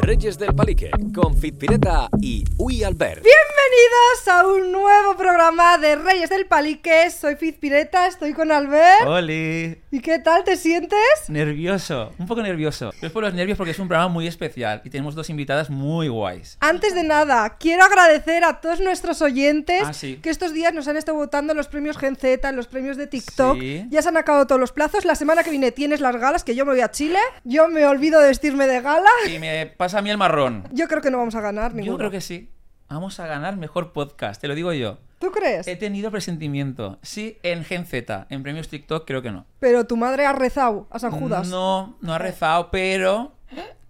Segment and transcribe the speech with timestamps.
[0.00, 3.22] Reyes del Palique, con Fitpireta y Uy Albert.
[3.22, 7.10] Bienvenidos a un nuevo programa de Reyes del Palique.
[7.10, 9.06] Soy Fiz Pireta, estoy con Albert.
[9.06, 9.78] ¡Oli!
[9.90, 10.98] ¿Y qué tal te sientes?
[11.28, 12.90] Nervioso, un poco nervioso.
[12.96, 15.70] Pero es por los nervios porque es un programa muy especial y tenemos dos invitadas
[15.70, 16.58] muy guays.
[16.60, 20.18] Antes de nada, quiero agradecer a todos nuestros oyentes Ah, sí.
[20.22, 22.96] que estos días nos han estado votando en los premios Gen Z, en los premios
[22.98, 23.58] de TikTok.
[23.58, 23.86] Sí.
[23.88, 25.04] Ya se han acabado todos los plazos.
[25.06, 27.18] La semana que viene tienes las galas, que yo me voy a Chile.
[27.44, 29.08] Yo me olvido de vestirme de gala.
[29.32, 30.64] Y me pasa a mí el marrón.
[30.72, 31.92] Yo creo que no vamos a ganar ninguno.
[31.92, 32.48] Yo creo que sí.
[32.88, 34.96] Vamos a ganar mejor podcast, te lo digo yo.
[35.18, 35.68] ¿Tú crees?
[35.68, 36.98] He tenido presentimiento.
[37.02, 38.26] Sí, en Gen Z.
[38.30, 39.44] En premios TikTok creo que no.
[39.60, 41.48] Pero tu madre ha rezado a San Judas.
[41.48, 43.32] No, no ha rezado, pero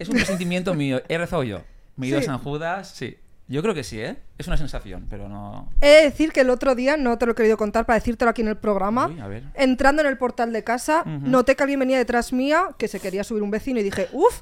[0.00, 1.00] es un presentimiento mío.
[1.08, 1.60] He rezado yo.
[1.96, 2.24] Me he ido Sí.
[2.24, 3.16] a San Judas, sí.
[3.46, 4.16] Yo creo que sí, ¿eh?
[4.38, 5.68] Es una sensación, pero no...
[5.80, 8.30] He de decir que el otro día, no te lo he querido contar para decírtelo
[8.32, 9.45] aquí en el programa, Uy, a ver.
[9.54, 13.22] entrando en el portal de casa, noté que alguien venía detrás mía, que se quería
[13.22, 14.40] subir un vecino y dije, uff,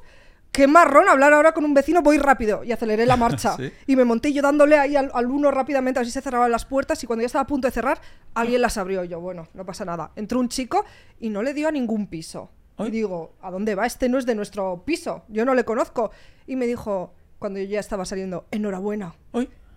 [0.52, 3.56] qué marrón hablar ahora con un vecino, voy rápido y aceleré la marcha.
[3.62, 3.72] Sí.
[3.86, 6.50] Y me monté yo dándole ahí al, al uno rápidamente, a ver si se cerraban
[6.50, 8.00] las puertas y cuando ya estaba a punto de cerrar,
[8.34, 9.05] alguien las abrió.
[9.05, 10.12] Yo, bueno, no pasa nada.
[10.17, 10.84] Entró un chico
[11.19, 12.50] y no le dio a ningún piso.
[12.77, 12.89] Ay.
[12.89, 13.86] Y digo, ¿a dónde va?
[13.86, 16.11] Este no es de nuestro piso, yo no le conozco.
[16.47, 19.14] Y me dijo, cuando yo ya estaba saliendo, enhorabuena.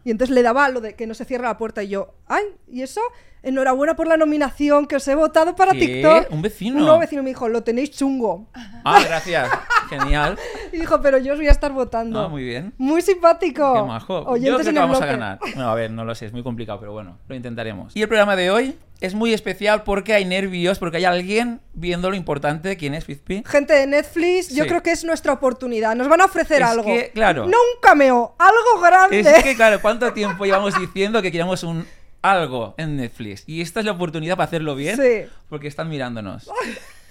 [0.03, 2.43] Y entonces le daba lo de que no se cierra la puerta y yo, ay,
[2.67, 3.01] ¿y eso?
[3.45, 5.79] Enhorabuena por la nominación que os he votado para ¿Qué?
[5.79, 6.31] TikTok.
[6.31, 6.77] ¿Un vecino?
[6.77, 8.47] Un nuevo vecino me dijo, lo tenéis chungo.
[8.83, 9.49] Ah, gracias.
[9.89, 10.37] Genial.
[10.73, 12.19] Y dijo, pero yo os voy a estar votando.
[12.21, 12.73] Ah, muy bien.
[12.77, 13.73] Muy simpático.
[13.75, 14.23] Qué majo.
[14.23, 15.39] Yo Oyentes creo en que vamos a ganar.
[15.55, 17.95] No, a ver, no lo sé, es muy complicado, pero bueno, lo intentaremos.
[17.95, 22.09] Y el programa de hoy es muy especial porque hay nervios, porque hay alguien viendo
[22.09, 23.43] lo importante de quién es Fizpi.
[23.45, 24.69] Gente de Netflix, yo Sí.
[24.69, 25.95] creo que es nuestra oportunidad.
[25.95, 26.85] Nos van a ofrecer Es algo.
[26.85, 27.43] que, claro.
[27.43, 29.19] No un cameo, algo grande.
[29.19, 31.85] Es que, claro, ¿cuánto tiempo llevamos diciendo que queríamos un
[32.31, 33.43] algo en Netflix?
[33.47, 35.29] Y esta es la oportunidad para hacerlo bien, Sí.
[35.49, 36.49] porque están mirándonos.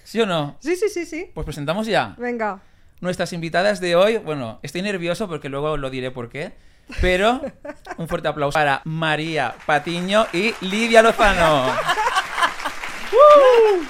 [0.05, 0.57] ¿Sí o no?
[0.61, 1.31] Sí, sí, sí, sí.
[1.35, 2.15] Pues presentamos ya.
[2.19, 2.61] Venga.
[3.01, 6.53] Nuestras invitadas de hoy, bueno, estoy nervioso porque luego lo diré por qué,
[7.01, 7.41] pero
[7.99, 11.67] un fuerte aplauso para María Patiño y Lidia Lozano.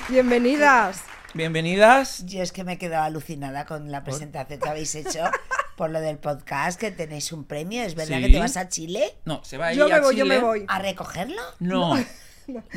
[0.09, 1.03] Bienvenidas.
[1.35, 2.25] Bienvenidas.
[2.27, 5.25] Yo es que me he quedado alucinada con la presentación que habéis hecho
[5.77, 7.83] por lo del podcast, que tenéis un premio.
[7.83, 8.23] ¿Es verdad Sí.
[8.23, 10.39] que te vas a Chile No, se va Yo ella me a voy, yo Chile.
[10.39, 10.65] me voy.
[10.69, 11.43] a recogerlo?
[11.59, 11.95] No.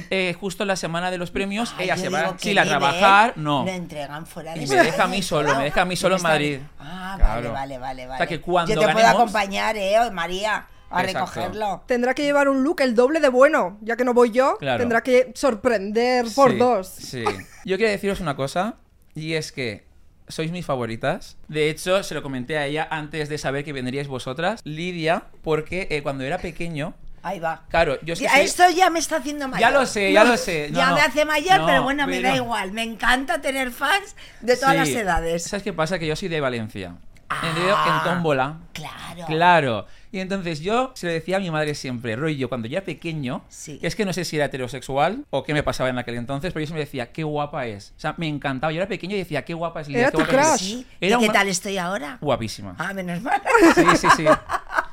[0.10, 3.34] Eh, justo la semana de los premios, ella yo se va a Chile a trabajar.
[3.36, 3.66] No.
[3.66, 6.16] Lo entregan fuera de Y me deja a mí solo, me deja a mí solo
[6.16, 6.60] en Madrid.
[6.80, 7.52] Ah, Claro.
[7.52, 8.18] vale, vale, vale, O vale.
[8.18, 11.32] sea, que cuando Yo te puedo acompañar, eh, María, a Exacto.
[11.34, 11.84] recogerlo.
[11.86, 14.58] Tendrá que llevar un look el doble de bueno, ya que no voy yo.
[14.60, 14.80] Claro.
[14.80, 16.88] Tendrá que sorprender por Sí, dos.
[16.88, 17.24] Sí.
[17.66, 18.76] Yo quiero deciros una cosa,
[19.16, 19.86] y es que
[20.28, 21.38] sois mis favoritas.
[21.48, 25.88] De hecho, se lo comenté a ella antes de saber que vendríais vosotras, Lidia, porque
[25.90, 26.94] eh, cuando era pequeño,
[27.24, 27.64] Ahí va.
[27.70, 29.60] claro, yo es que Ya, soy- Esto ya me está haciendo mayor.
[29.60, 30.70] Ya lo sé, ya lo sé.
[30.72, 30.96] No, ya no.
[30.96, 32.72] me hace mayor, No, pero bueno, me da pero- igual.
[32.72, 34.78] Me encanta tener fans de todas Sí.
[34.80, 35.44] las edades.
[35.44, 36.00] ¿Sabes qué pasa?
[36.00, 36.96] Que yo soy de Valencia.
[37.30, 37.98] Ah.
[38.06, 38.58] En tómbola.
[38.74, 39.26] Claro.
[39.28, 39.86] Claro.
[40.12, 43.44] Y entonces yo se lo decía a mi madre siempre, rollo, cuando yo era pequeño,
[43.50, 43.78] Sí.
[43.80, 46.54] que es que no sé si era heterosexual o qué me pasaba en aquel entonces,
[46.54, 47.94] pero yo siempre decía, qué guapa es.
[47.98, 48.72] O sea, me encantaba.
[48.72, 50.02] Yo era pequeño y decía, qué guapa es Lidia.
[50.04, 50.62] Era qué tu guapa es crush.
[50.70, 50.78] Lidia".
[50.84, 50.88] Sí.
[51.02, 52.18] ¿Y qué una- tal estoy ahora?
[52.22, 52.76] Guapísima.
[52.78, 53.42] Ah, menos mal.
[53.76, 54.26] Sí, sí, sí.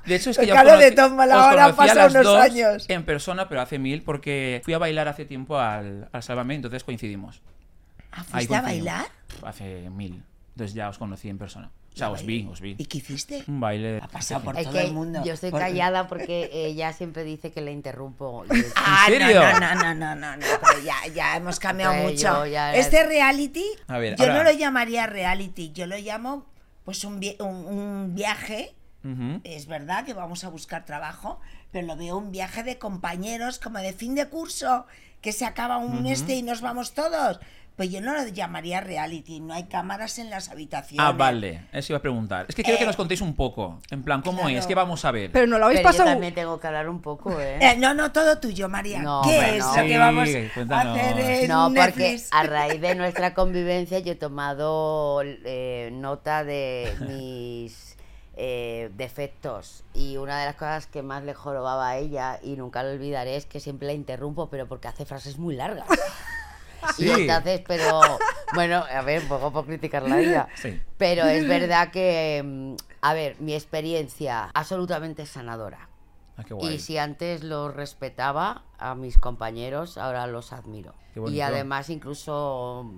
[0.04, 2.84] De hecho, es que yo Claro, os de las unos dos años.
[2.88, 6.82] En persona, pero hace mil, porque fui a bailar hace tiempo al, al Sálvame, entonces
[6.84, 7.40] coincidimos.
[8.12, 9.06] Ah, ¿Fuiste a bailar?
[9.44, 10.22] Hace mil.
[10.54, 11.70] Entonces ya os conocí en persona.
[11.94, 12.74] O sea, os vi, os vi.
[12.76, 13.44] ¿Y qué hiciste?
[13.46, 14.00] Un baile.
[14.02, 15.22] Ha pasado por Es todo que el mundo.
[15.24, 18.44] yo estoy Por- callada porque ella siempre dice que le interrumpo.
[18.76, 19.40] Ah, serio?
[19.42, 22.46] No, no, no, no, no, no, pero ya, ya hemos cambiado mucho.
[22.46, 26.46] ya- Este reality, A ver, yo ahora- no lo llamaría reality, yo lo llamo
[26.84, 28.74] pues un, vi- un- un viaje.
[29.04, 29.40] Ujú.
[29.44, 31.38] Es verdad que vamos a buscar trabajo,
[31.70, 34.86] pero lo veo un viaje de compañeros, como de fin de curso,
[35.20, 37.38] que se acaba un este y nos vamos todos.
[37.76, 41.04] Pues yo no lo llamaría reality, no hay cámaras en las habitaciones.
[41.04, 41.66] Ah, vale.
[41.72, 42.46] Eso iba a preguntar.
[42.48, 43.80] Es que quiero que Eh, nos contéis un poco.
[43.90, 44.56] En plan, ¿cómo claro.
[44.56, 44.64] es?
[44.66, 45.32] ¿Qué vamos a ver?
[45.32, 46.10] Pero no lo habéis Pero yo pasado.
[46.12, 47.58] también tengo que hablar un poco, ¿eh?
[47.60, 49.02] Eh, no, no, todo tuyo, María.
[49.02, 49.76] No, ¿Qué es no.
[49.76, 50.98] lo que vamos Sí, a cuéntanos.
[50.98, 51.80] hacer en No, porque
[52.12, 52.28] Netflix?
[52.32, 57.96] a raíz de nuestra convivencia yo he tomado eh, nota de mis
[58.36, 62.84] eh, defectos y una de las cosas que más le jorobaba a ella y nunca
[62.84, 65.86] lo olvidaré es que siempre la interrumpo, pero porque hace frases muy largas.
[66.96, 67.06] Sí.
[67.06, 68.00] Y entonces, pero
[68.54, 70.48] bueno, a ver, un poco por criticarla a ella.
[70.54, 70.80] Sí.
[70.98, 75.88] Pero es verdad que, mm, a ver, mi experiencia absolutamente sanadora.
[76.36, 76.74] Ah, qué guay.
[76.74, 80.94] Y si antes los respetaba a mis compañeros, ahora los admiro.
[81.28, 82.90] Y además incluso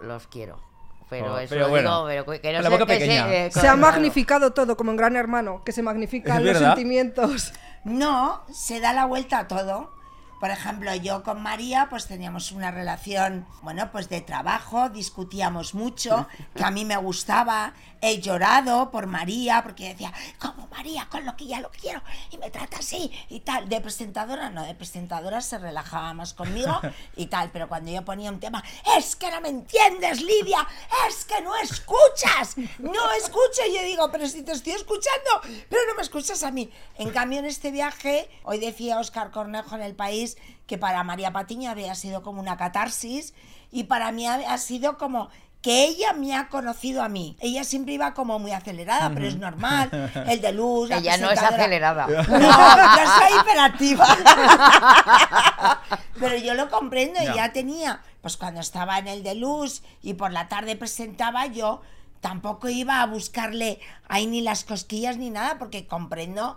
[0.00, 0.60] los quiero.
[1.08, 3.50] Pero Oh, eso pero lo bueno, digo, pero que no sé boca que se- eh,
[3.52, 7.52] Se ha magnificado todo, como en Gran Hermano, que se magnifican los sentimientos.
[7.84, 9.92] No, se da la vuelta a todo.
[10.40, 16.28] Por ejemplo, yo con María pues teníamos una relación, bueno, pues de trabajo, discutíamos mucho,
[16.54, 21.36] que a mí me gustaba, he llorado por María, porque decía, como María, con lo
[21.36, 23.68] que ya lo quiero, y me trata así, y tal.
[23.68, 26.80] De presentadora, no, de presentadora se relajaba más conmigo
[27.16, 28.62] y tal, pero cuando yo ponía un tema,
[28.98, 30.66] es que no me entiendes, Lidia,
[31.08, 35.30] es que no escuchas, no escucho, y yo digo, pero si te estoy escuchando,
[35.68, 36.70] pero no me escuchas a mí.
[36.98, 40.25] En cambio, en este viaje, hoy decía Oscar Cornejo en el país
[40.66, 43.34] que para María Patiño había sido como una catarsis
[43.70, 45.28] y para mí ha sido como
[45.66, 47.36] que ella me ha conocido a mí.
[47.40, 49.90] Ella siempre iba como muy acelerada, pero es normal.
[50.28, 50.88] El de luz.
[50.88, 52.06] la Ella no es acelerada.
[52.06, 54.06] No, yo soy hiperactiva.
[56.20, 57.34] Pero yo lo comprendo, Ya.
[57.34, 61.82] ya tenía, pues cuando estaba en el de luz y por la tarde presentaba yo,
[62.20, 66.56] tampoco iba a buscarle ahí ni las cosquillas ni nada, porque comprendo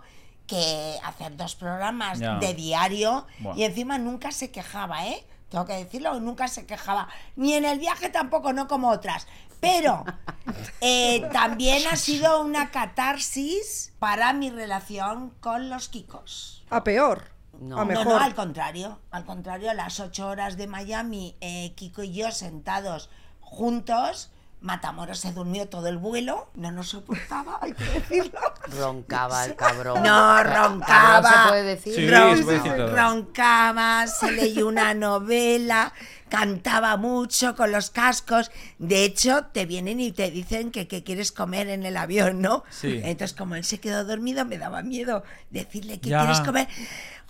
[0.50, 2.34] que hacer dos programas Ya.
[2.38, 3.26] de diario
[3.56, 5.24] y encima nunca se quejaba, ¿eh?
[5.48, 7.08] Tengo que decirlo, nunca se quejaba.
[7.36, 9.26] Ni en el viaje tampoco, no como otras.
[9.60, 10.04] Pero
[10.80, 16.64] eh, también ha sido una catarsis para mi relación con los Kikos.
[16.70, 17.30] A peor.
[17.60, 17.76] No.
[17.76, 18.06] A No, mejor.
[18.06, 18.98] no, al contrario.
[19.10, 23.10] Al contrario, las ocho horas de Miami, eh, Kiko y yo sentados
[23.40, 24.30] juntos.
[24.62, 28.38] Matamoros se durmió todo el vuelo, no nos soportaba, hay que decirlo.
[28.78, 30.02] Roncaba el cabrón.
[30.02, 31.30] No, roncaba.
[31.44, 31.94] se puede decir.
[31.94, 32.94] Sí, Ron- se puede decir todo.
[32.94, 35.94] roncaba, se leyó una novela,
[36.28, 38.50] cantaba mucho con los cascos.
[38.78, 42.62] De hecho, te vienen y te dicen que qué quieres comer en el avión, ¿no?
[42.68, 43.00] Sí.
[43.02, 46.20] Entonces, como él se quedó dormido, me daba miedo decirle qué Ya.
[46.20, 46.68] quieres comer.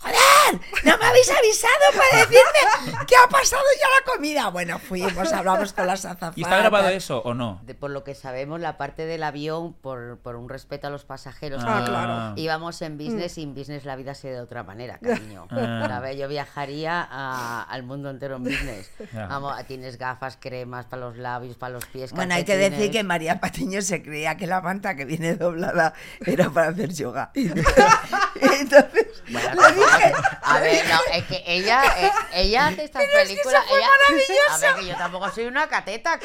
[0.01, 0.59] ¡Joder!
[0.83, 4.47] ¡No me habéis avisado para decirme que ha pasado ya la comida!
[4.49, 6.37] Bueno, fuimos, hablamos con las azafatas.
[6.37, 7.59] ¿Y está grabado eso o no?
[7.63, 11.05] De- por lo que sabemos, la parte del avión, por, por un respeto a los
[11.05, 12.33] pasajeros, Ah, claro.
[12.35, 15.47] íbamos en business y en business la vida se de otra manera, cariño.
[15.51, 16.11] Ah.
[16.11, 18.91] Yo viajaría a- al mundo entero en business.
[19.13, 22.11] Vamos, tienes gafas, cremas para los labios, para los pies.
[22.11, 25.93] Bueno, hay que decir que María Patiño se creía que la manta que viene doblada
[26.25, 27.31] era para hacer yoga.
[28.41, 33.19] Entonces Bueno, le dije, a ver, no, es que ella, eh, ella hace estas Pero
[33.19, 33.61] es que películas.
[33.63, 34.51] eso fue ella, maravilloso.
[34.51, 36.19] A ver, que yo tampoco soy una cateta,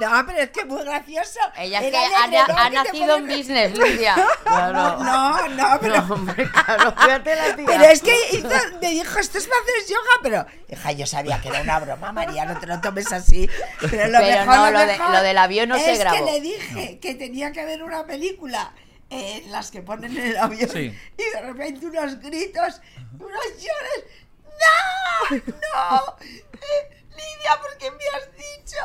[0.00, 1.40] no, pero es que muy gracioso.
[1.56, 1.96] Ella es que
[2.36, 4.14] ha, ha nacido en business, Lidia.
[4.44, 4.72] Claro.
[5.02, 7.64] No, no, pero, No, hombre, claro, fíjate la tía.
[7.66, 8.48] pero es que hizo-
[8.80, 12.12] me dijo, esto es para hacer yoga, pero, hija, yo sabía que era una broma,
[12.12, 13.48] María, no te lo tomes así.
[13.80, 15.96] Pero lo Pero mejor, no, lo, lo de- mejor lo del avión no es se
[15.96, 16.16] grabó.
[16.26, 18.72] que le dije que tenía que ver una película,
[19.12, 20.98] eh, las que ponen en el avión, Sí.
[21.18, 22.80] y de repente unos gritos,
[23.18, 24.04] unos llores.
[24.42, 25.36] ¡No!
[25.36, 26.16] ¡No!
[26.20, 28.78] Eh, Lidia, ¿por qué me has dicho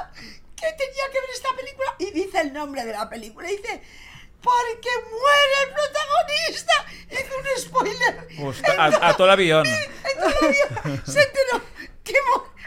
[0.55, 1.95] que tenía que ver esta película?
[1.99, 3.81] Y dice el nombre de la película, y dice...
[4.39, 6.85] Porque muere el protagonista.
[7.09, 8.27] Hizo un spoiler.
[8.39, 9.65] Hostia, a, a todo el avión.
[9.65, 10.57] Entonces
[11.05, 11.96] se enteró que mo- moría el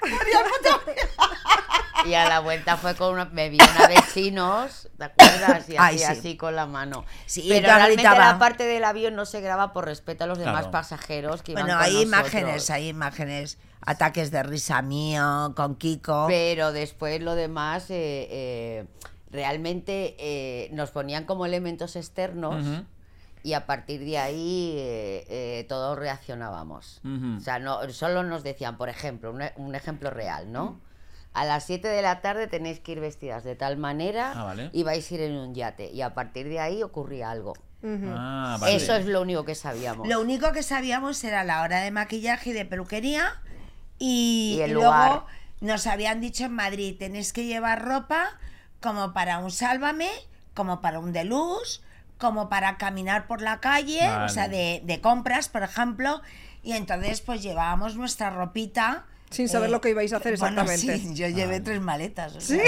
[0.00, 0.80] protagonista.
[2.06, 5.68] Y a la vuelta fue con una, me vieron a vecinos, ¿te acuerdas?
[5.68, 6.18] Y Ay, hacía sí.
[6.18, 7.04] así con la mano.
[7.26, 8.24] Sí, Pero realmente gritaba.
[8.32, 10.70] la parte del avión no se graba por respeto a los demás Claro.
[10.70, 12.08] pasajeros que iban Bueno, con hay nosotros.
[12.32, 13.58] imágenes, hay imágenes.
[13.84, 16.24] Ataques de risa mío con Kiko.
[16.26, 18.86] Pero después lo demás, eh, eh,
[19.30, 22.84] realmente eh, nos ponían como elementos externos Ujú.
[23.42, 27.00] Y a partir de ahí eh, eh, todos reaccionábamos.
[27.36, 30.80] O sea, no, solo nos decían, por ejemplo, un, e- un ejemplo real, ¿no?
[31.32, 34.70] A las 7 de la tarde tenéis que ir vestidas de tal manera Ah, vale.
[34.72, 35.90] y vais a ir en un yate.
[35.92, 37.54] Y a partir de ahí ocurría algo.
[37.84, 38.74] Ah, vale.
[38.76, 40.06] Eso es lo único que sabíamos.
[40.08, 43.40] Lo único que sabíamos era la hora de maquillaje y de peluquería.
[43.98, 45.22] Y, Y el y luego lugar.
[45.60, 48.26] nos habían dicho en Madrid, tenéis que llevar ropa
[48.82, 50.10] como para un sálvame,
[50.54, 51.80] como para un deluxe,
[52.20, 56.22] como para caminar por la calle, o sea, de, de compras, por ejemplo.
[56.62, 59.06] Y entonces pues llevábamos nuestra ropita.
[59.30, 60.98] eh, Sin saber lo que ibais a hacer bueno, exactamente.
[61.08, 62.36] sí, yo llevé tres maletas.
[62.36, 62.60] o ¿Sí?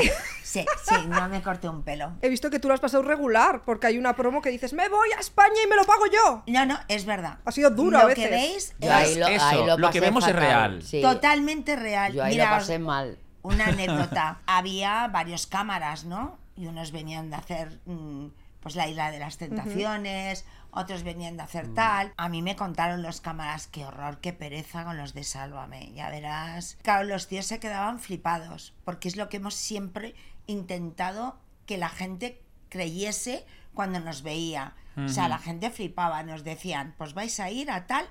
[0.42, 2.12] sea, sí, sí, no me corté un pelo.
[2.22, 4.88] He visto que tú lo has pasado regular, porque hay una promo que dices, me
[4.88, 6.42] voy a España y me lo pago yo.
[6.46, 7.38] No, no, es verdad.
[7.44, 8.30] Ha sido duro Lo a que veces.
[8.30, 10.82] veis Yo es ahí lo, Eso, ahí lo lo que vemos es real.
[10.82, 11.02] sí.
[11.02, 12.12] totalmente real.
[12.14, 13.18] Yo ahí Mira, lo pasé mal.
[13.42, 14.38] una anécdota.
[14.46, 16.38] Había varios cámaras, ¿no?
[16.56, 18.26] Y unos venían de hacer mm,
[18.62, 22.14] pues la isla de las tentaciones, otros venían de hacer tal.
[22.16, 26.08] A mí me contaron los cámaras, qué horror, qué pereza con los de Sálvame, ya
[26.08, 26.78] verás.
[26.82, 30.14] Claro, los tíos se quedaban flipados, porque es lo que hemos siempre
[30.46, 34.74] intentado que la gente creyese cuando nos veía.
[34.96, 38.06] O sea, la gente flipaba, nos decían, pues vais a ir a tal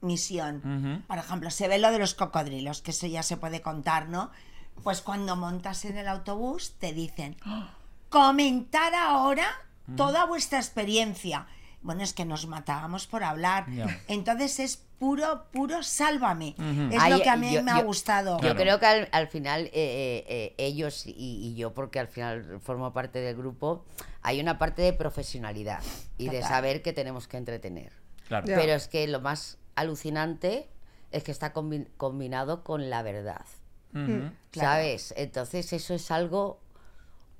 [0.00, 1.04] misión.
[1.06, 4.30] Por ejemplo, se ve lo de los cocodrilos, que eso ya se puede contar, ¿no?
[4.82, 7.36] Pues cuando montas en el autobús te dicen,
[8.08, 9.46] comentar ahora
[9.96, 11.46] toda vuestra experiencia.
[11.82, 13.66] Bueno, es que nos matábamos por hablar.
[14.06, 16.54] Entonces es puro, puro sálvame.
[16.90, 18.34] Es Ay, lo que a mí yo- me ha gustado.
[18.36, 18.56] Yo Claro.
[18.60, 22.60] creo que al, al final eh, eh, eh, ellos y, y yo, porque al final
[22.60, 23.86] formo parte del grupo,
[24.20, 25.82] hay una parte de profesionalidad
[26.18, 27.92] y de saber que tenemos que entretener.
[28.28, 28.44] Claro.
[28.46, 30.68] Pero es que lo más alucinante
[31.12, 33.44] es que está combi- combinado con la verdad.
[33.92, 34.30] Claro.
[34.52, 35.14] ¿Sabes?
[35.16, 36.60] Entonces eso es algo,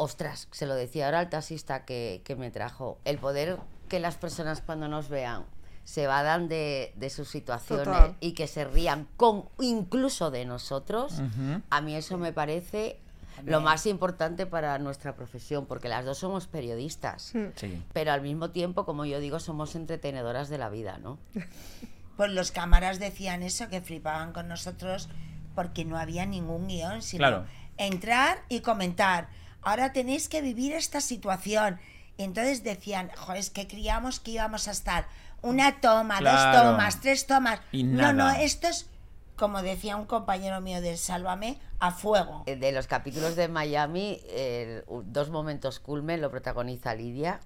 [0.01, 4.17] ostras, se lo decía ahora al taxista que, que me trajo, el poder que las
[4.17, 5.45] personas cuando nos vean
[5.85, 8.17] se vadan de, de sus situaciones Total.
[8.21, 11.21] y que se rían con incluso de nosotros,
[11.71, 12.99] a mí eso me parece
[13.45, 17.33] lo más importante para nuestra profesión, porque las dos somos periodistas.
[17.57, 17.83] Sí.
[17.93, 21.19] pero al mismo tiempo, como yo digo, somos entretenedoras de la vida, ¿no?
[22.17, 25.09] Pues los cámaras decían eso, que flipaban con nosotros
[25.55, 27.47] porque no había ningún guion, sino Claro.
[27.79, 29.29] entrar y comentar.
[29.63, 31.79] Ahora tenéis que vivir esta situación.
[32.19, 35.07] Entonces decían, jo, es que creíamos que íbamos a estar
[35.43, 36.59] una toma, Claro.
[36.59, 37.61] dos tomas, tres tomas.
[37.73, 38.43] Y no, no, nada.
[38.43, 38.87] esto es,
[39.41, 42.43] como decía un compañero mío del Sálvame, a fuego.
[42.47, 44.21] Eh, De los capítulos de Miami,
[44.87, 47.41] u- dos momentos culmen lo protagoniza Lidia,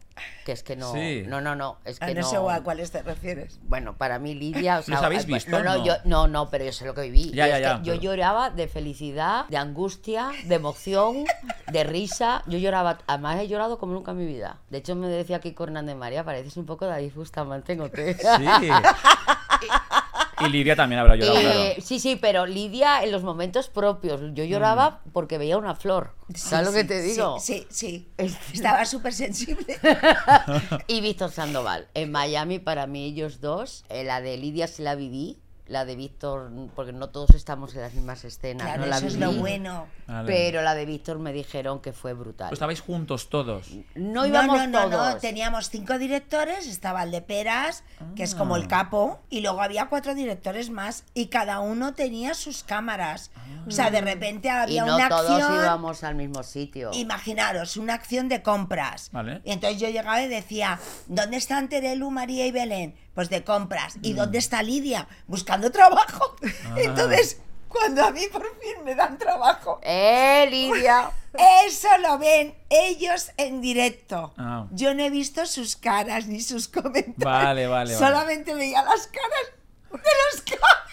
[0.44, 1.22] que es que no, Sí.
[1.26, 3.60] no, no, no, es Ah, que no, no, sé a cuáles te refieres.
[3.62, 5.50] Bueno, para mí Lidia, o sea, ¿Los habéis eh, visto?
[5.52, 5.84] No, no, No.
[5.84, 7.30] yo, no, no, pero yo sé lo que viví.
[7.30, 11.24] Ya, ya, es ya, que yo pero- lloraba de felicidad, de angustia, de emoción,
[11.70, 12.42] de risa.
[12.46, 14.58] Yo lloraba, además he llorado como nunca en mi vida.
[14.68, 18.14] De hecho, me decía aquí Hernández María, pareces un poco David Bustamante, ¿no te?
[18.14, 18.24] Sí.
[20.40, 21.82] y Lidia también habrá llorado, Eh, claro.
[21.82, 24.20] Sí, sí, pero Lidia en los momentos propios.
[24.34, 26.14] Yo lloraba porque veía una flor.
[26.34, 27.38] ¿Sabes Sí, lo que te sí, digo?
[27.40, 28.08] Sí, sí.
[28.52, 29.78] Estaba súper sensible.
[30.86, 31.88] Y Víctor Sandoval.
[31.94, 35.96] En Miami, para mí, ellos dos, eh, la de Lidia sí la viví, la de
[35.96, 39.32] Víctor, porque no todos estamos en las mismas escenas, Claro, no la eso es lo
[39.32, 39.86] bueno.
[40.26, 42.48] Pero la de Víctor me dijeron que fue brutal.
[42.50, 43.68] Pues estabais juntos todos.
[43.94, 45.20] no íbamos no, no, no, todos.
[45.22, 47.82] teníamos cinco directores, estaba el de Peras,
[48.14, 48.58] que es como Ah.
[48.58, 53.30] el capo, y luego había cuatro directores más, y cada uno tenía sus cámaras.
[53.66, 55.54] O sea, de repente y había no una todos acción.
[55.62, 56.90] íbamos al mismo sitio.
[56.92, 59.08] Imaginaros, una acción de compras.
[59.12, 59.40] Vale.
[59.44, 62.94] Y entonces yo llegaba y decía, ¿dónde están Terelu, María y Belén?
[63.14, 63.94] Pues de compras.
[64.02, 65.06] ¿Y dónde está Lidia?
[65.26, 66.36] Buscando trabajo.
[66.66, 66.74] Ah.
[66.78, 71.10] Entonces, cuando a mí por fin me dan trabajo, ¡Eh, Lidia!
[71.66, 74.34] eso lo ven ellos en directo.
[74.36, 74.66] Ah.
[74.72, 77.16] Yo no he visto sus caras ni sus comentarios.
[77.18, 78.06] Vale, vale, vale.
[78.06, 79.52] Solamente veía las caras
[79.90, 80.83] de los, cá-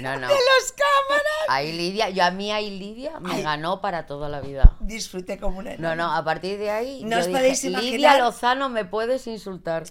[0.00, 0.20] No, no.
[0.28, 1.24] de los cámaras.
[1.48, 3.42] Ahí Lidia, yo a mí ahí Lidia me Ay.
[3.42, 4.76] ganó para toda la vida.
[4.80, 7.78] Disfruté como una No, no, a partir de ahí No yo os dije, podéis Lidia
[7.80, 9.84] imaginar- Lozano me puedes insultar.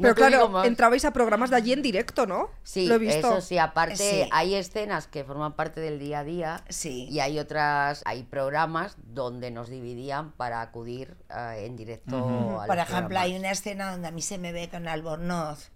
[0.00, 2.50] Pero claro, entrabais a programas de allí en directo, ¿no?
[2.64, 3.18] Sí, Lo he visto.
[3.28, 4.28] eso sí, aparte Sí.
[4.32, 7.06] hay escenas que forman parte del día a día Sí.
[7.08, 12.78] y hay otras, hay programas donde nos dividían para acudir eh, en directo a Por
[12.78, 15.70] ejemplo, hay una escena donde a mí se me ve con albornoz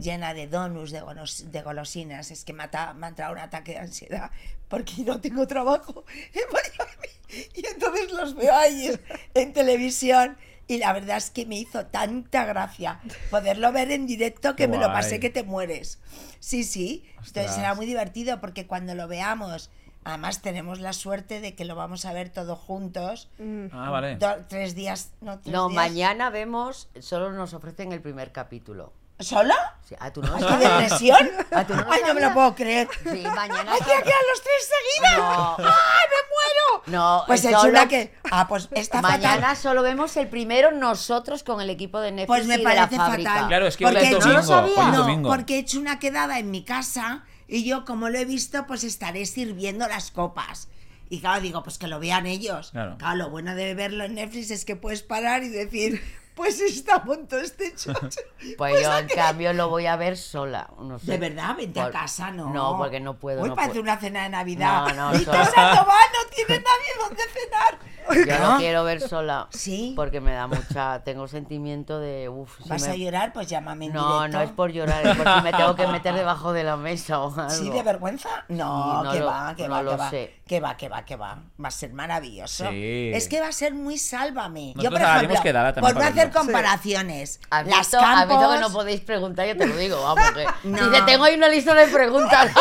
[0.00, 2.30] Llena de donuts, de, golos- de golosinas.
[2.30, 4.30] Es que me, ata- me ha entrado un ataque de ansiedad
[4.68, 7.46] porque no tengo trabajo en Miami.
[7.54, 8.90] Y entonces los veo ahí
[9.34, 10.36] en televisión.
[10.66, 13.00] Y la verdad es que me hizo tanta gracia
[13.30, 15.98] poderlo ver en directo que me lo pasé que te mueres.
[16.38, 17.02] Sí, sí.
[17.08, 17.54] Entonces Ostras.
[17.56, 19.70] será muy divertido porque cuando lo veamos,
[20.04, 23.28] además tenemos la suerte de que lo vamos a ver todos juntos.
[23.38, 23.66] Mm.
[23.72, 24.14] Ah, vale.
[24.16, 25.74] Do- tres días, no, tres No, días.
[25.76, 28.92] mañana vemos, solo nos ofrecen el primer capítulo.
[29.20, 29.76] ¿Sola?
[29.88, 31.30] Sí, ah, tú no ¡Ay, qué depresión!
[31.52, 32.88] Ah, ¿tú no ¡Ay, no me lo puedo creer!
[33.02, 33.72] Sí, mañana.
[33.72, 35.18] ¡Hay que quedar los tres seguidas!
[35.18, 35.56] No.
[35.58, 36.82] ¡Ay, me muero!
[36.86, 38.14] No, Pues es es solo- una que...
[38.30, 39.56] Ah, pues está Mañana fatal.
[39.56, 42.70] solo vemos el primero nosotros con el equipo de Netflix Pues me y de la
[42.74, 43.30] parece fábrica.
[43.32, 43.48] fatal.
[43.48, 44.46] Claro, es que hoy Porque yo no lo domingo.
[44.48, 44.74] sabía.
[44.74, 45.28] hoy es No, domingo.
[45.30, 48.84] porque he hecho una quedada en mi casa y yo, como lo he visto, pues
[48.84, 50.68] estaré sirviendo las copas.
[51.08, 52.70] Y claro, digo, pues que lo vean ellos.
[52.70, 52.96] Claro.
[53.16, 56.00] lo bueno de verlo en Netflix es que puedes parar y decir,
[56.34, 58.20] pues está punto este chocho.
[58.56, 60.70] Pues yo, ¿a en cambio, lo voy a ver sola.
[60.78, 61.12] No sé.
[61.12, 62.50] De verdad, vente a casa, ¿no?
[62.52, 63.42] No, porque no puedo.
[63.42, 63.82] Hoy no parece puedo.
[63.82, 64.94] una cena de Navidad.
[64.94, 65.44] No, no, y sola.
[65.44, 67.78] Sandoval no tiene nadie donde cenar.
[68.14, 69.48] Yo no quiero ver sola.
[69.50, 69.92] Sí.
[69.96, 71.02] Porque me da mucha.
[71.04, 72.28] Tengo sentimiento de.
[72.28, 73.32] Uf, si ¿Vas me- a llorar?
[73.32, 74.38] Pues llámame en No, directo.
[74.38, 77.20] no es por llorar, es por si me tengo que meter debajo de la mesa
[77.20, 77.50] o algo.
[77.50, 78.28] ¿Sí, de vergüenza?
[78.48, 80.10] No, Sí, no que lo- va, que no va, lo que va.
[80.46, 81.38] Que va, que va, que va.
[81.62, 82.68] Va a ser maravilloso.
[82.70, 83.10] Sí.
[83.14, 84.74] Es que va a ser muy sálvame.
[84.76, 87.98] Yo, por ejemplo, quedada también por no hacer comparaciones, ¿Has las visto?
[88.00, 88.54] ¿Has visto campos...
[88.54, 89.46] que no podéis preguntar?
[89.46, 90.30] Yo te lo digo, vamos.
[90.32, 90.46] Que...
[90.68, 90.90] No.
[90.90, 92.50] Dice, tengo ahí una lista de preguntas.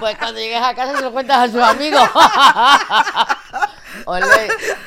[0.00, 2.08] pues cuando llegues a casa se lo cuentas a sus amigos.
[4.06, 4.24] Ole,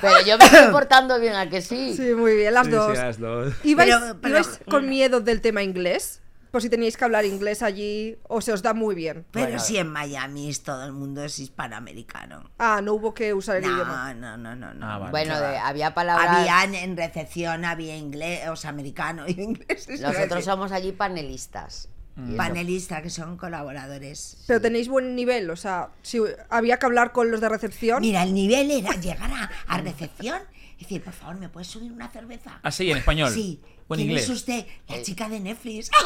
[0.01, 1.93] pero yo me estoy portando bien, ¿a que sí?
[1.95, 2.91] Sí, muy bien, las Sí, dos.
[2.97, 3.53] sí, las dos.
[3.63, 6.21] ¿Ibais, Pero- pero- ibais con miedo del tema inglés?
[6.49, 9.25] por si teníais que hablar inglés allí o se os da muy bien.
[9.31, 9.59] Pero Bueno.
[9.59, 12.49] si en Miami es todo el mundo es hispanoamericano.
[12.57, 14.13] Ah, no hubo que usar el idioma.
[14.15, 14.89] No, no, no, no, no.
[14.89, 15.11] Ah, vale.
[15.11, 16.29] Bueno, de- había palabras.
[16.29, 19.87] Había en- recepción, había inglés, o sea, americano y inglés.
[20.01, 21.89] Nosotros somos allí panelistas.
[22.35, 24.37] Panelistas que son colaboradores.
[24.47, 26.19] Pero tenéis buen nivel, o sea, si
[26.49, 28.01] había que hablar con los de recepción.
[28.01, 30.41] Mira, el nivel era llegar a, a recepción
[30.79, 32.59] y decir, por favor, ¿me puedes subir una cerveza?
[32.63, 33.31] Así, en español.
[33.31, 33.61] Sí.
[33.87, 34.23] O en ¿Quién inglés.
[34.25, 34.65] es usted?
[34.87, 35.89] La chica de Netflix.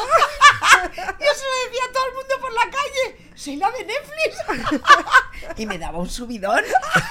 [0.96, 3.32] Yo se lo decía a todo el mundo por la calle.
[3.36, 4.82] Soy la de Netflix.
[5.58, 6.62] y me daba un subidón.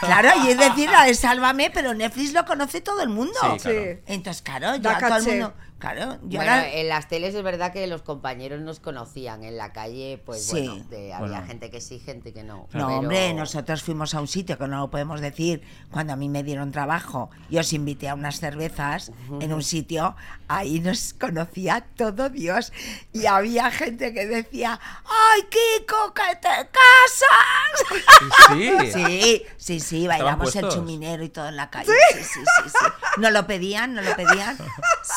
[0.00, 3.32] Claro, y es decir, la de Sálvame, pero Netflix lo conoce todo el mundo.
[3.54, 3.80] Sí, claro.
[3.82, 3.98] Sí.
[4.06, 5.54] Entonces, claro, ya todo el mundo.
[5.80, 9.44] Claro, yo Bueno, ahora- en las teles es verdad que los compañeros nos conocían.
[9.44, 10.66] En la calle, pues Sí.
[10.68, 11.46] bueno, de- había Bueno.
[11.46, 12.56] gente que sí, gente que no.
[12.58, 15.62] No, Pero- hombre, nosotros fuimos a un sitio que no lo podemos decir.
[15.90, 20.16] Cuando a mí me dieron trabajo y os invité a unas cervezas en un sitio,
[20.48, 22.74] ahí nos conocía todo Dios.
[23.14, 28.00] Y había gente que decía, ¡ay, Kiko, que te casas!
[28.48, 28.92] Sí.
[28.92, 31.90] Sí, sí, sí, bailamos el chuminero y todo en la calle.
[32.12, 32.86] Sí, sí, sí, sí.
[33.20, 34.56] Nos lo pedían, nos lo pedían.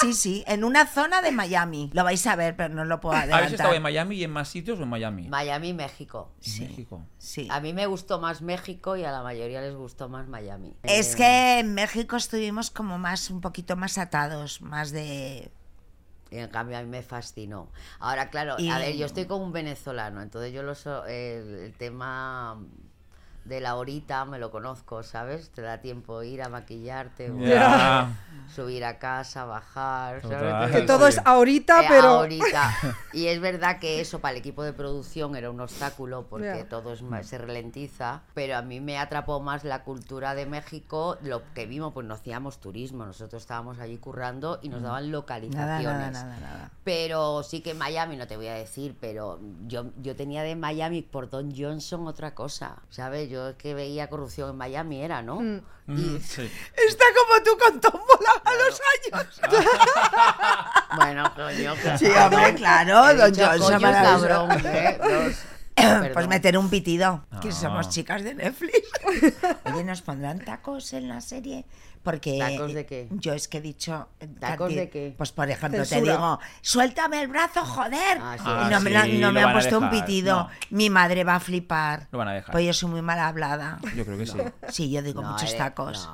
[0.01, 1.89] Sí, sí, en una zona de Miami.
[1.94, 3.39] Lo vais a ver, pero no lo puedo adelantar.
[3.44, 5.27] ¿Habéis estado en Miami y en más sitios o en Miami?
[5.27, 6.34] Miami, México.
[6.46, 7.06] En México.
[7.18, 7.48] Sí.
[7.51, 10.75] A mí me gustó más México y a la mayoría les gustó más Miami.
[10.84, 15.51] Es Eh, que en México estuvimos como más, un poquito más atados, más de...
[16.33, 17.69] Y en cambio a mí me fascinó.
[17.99, 21.75] Ahora, claro, Y- a ver, yo estoy como un venezolano, entonces yo lo so- el
[21.77, 22.57] tema
[23.45, 25.50] de la horita me lo conozco, ¿sabes?
[25.51, 27.29] Te da tiempo ir a maquillarte,
[28.53, 30.21] subir a casa, bajar.
[30.71, 31.17] Que todo Sí.
[31.17, 32.07] es ahorita, Eh, pero.
[32.09, 32.71] ahorita.
[33.13, 36.93] Y es verdad que eso para el equipo de producción era un obstáculo porque todo
[36.93, 41.41] es más- se ralentiza, pero a mí me atrapó más la cultura de México, lo
[41.53, 46.12] que vimos, pues no hacíamos turismo, nosotros estábamos allí currando y nos daban Nada, localizaciones.
[46.12, 46.71] nada, nada, nada.
[46.83, 51.01] Pero sí que Miami, no te voy a decir, pero yo, yo tenía de Miami
[51.01, 53.29] por Don Johnson otra cosa, ¿sabes?
[53.33, 55.39] Yo es que veía corrupción en Miami, era, ¿no?
[55.39, 55.61] Mm.
[55.87, 56.43] Mm, sí.
[56.87, 59.41] Está como tú con tómbola a los años.
[60.95, 61.97] Bueno, coño, claro.
[61.97, 64.99] Sí, hombre, claro, don Johnson, cabrón, ¿eh?
[66.13, 67.51] Pues meter un pitido, que Ah.
[67.51, 68.87] somos chicas de Netflix.
[69.65, 71.65] Oye, ¿nos pondrán tacos en la serie?
[72.03, 73.07] Porque ¿Tacos de qué?
[73.12, 74.09] yo es que he dicho...
[74.20, 75.13] eh, ¿Tacos de qué?
[75.18, 78.18] Pues por ejemplo te digo, suéltame el brazo, joder.
[78.22, 78.44] Ah, sí.
[78.46, 80.35] Ah, no me, la- sí, no lo me han puesto un pitido.
[80.35, 80.50] no.
[80.70, 82.07] Mi madre va a flipar.
[82.11, 82.51] Lo van a dejar.
[82.51, 83.79] Pues yo soy muy mal hablada.
[83.96, 84.37] Yo creo que sí.
[84.70, 86.09] Sí, yo digo No, muchos eres- tacos.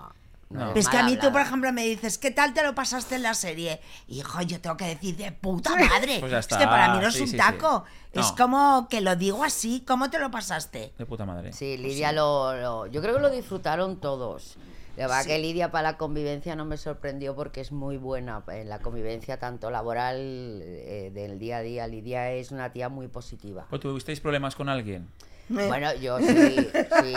[0.51, 3.15] no, es que a mí tú, por ejemplo, me dices, ¿qué tal te lo pasaste
[3.15, 3.81] en la serie?
[4.07, 6.19] Hijo, yo tengo que decir de puta madre.
[6.19, 7.37] Pues ya Es que para mí no es sí, un sí, sí.
[7.37, 7.83] taco.
[8.13, 8.35] Es No.
[8.35, 9.83] como que lo digo así.
[9.87, 10.93] ¿Cómo te lo pasaste?
[10.99, 11.51] De puta madre.
[11.53, 14.57] Sí, Lidia lo, lo- Yo creo que lo disfrutaron todos.
[14.99, 18.67] La verdad que Lidia para la convivencia no me sorprendió porque es muy buena en
[18.69, 20.17] la convivencia tanto laboral
[20.63, 21.87] eh, del día a día.
[21.87, 23.65] Lidia es una tía muy positiva.
[23.71, 25.07] ¿O tuvisteis problemas con alguien?
[25.47, 27.13] Bueno, yo sí, sí.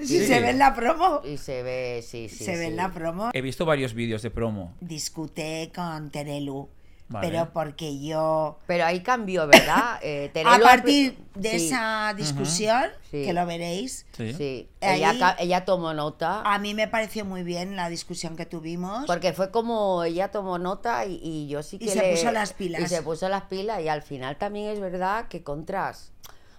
[0.00, 0.26] Si Sí.
[0.26, 1.20] se ve en la promo.
[1.22, 2.44] Y se ve, sí, sí.
[2.44, 3.30] se ve en la promo.
[3.34, 4.74] He visto varios vídeos de promo.
[4.80, 6.68] Discuté con Terelu.
[7.12, 7.28] Vale.
[7.28, 8.58] Pero porque yo.
[8.66, 9.98] Pero ahí cambió, ¿verdad?
[10.02, 13.24] Eh, A partir de sí, esa discusión, Sí.
[13.24, 14.32] que lo veréis, Sí.
[14.34, 16.42] Sí, Ahí- ella, ella tomó nota.
[16.42, 19.06] a mí me pareció muy bien la discusión que tuvimos.
[19.06, 22.32] Porque fue como ella tomó nota y, y yo sí Y que se le- puso
[22.32, 22.80] las pilas.
[22.82, 26.12] Y se puso las pilas y al final también es verdad que contras,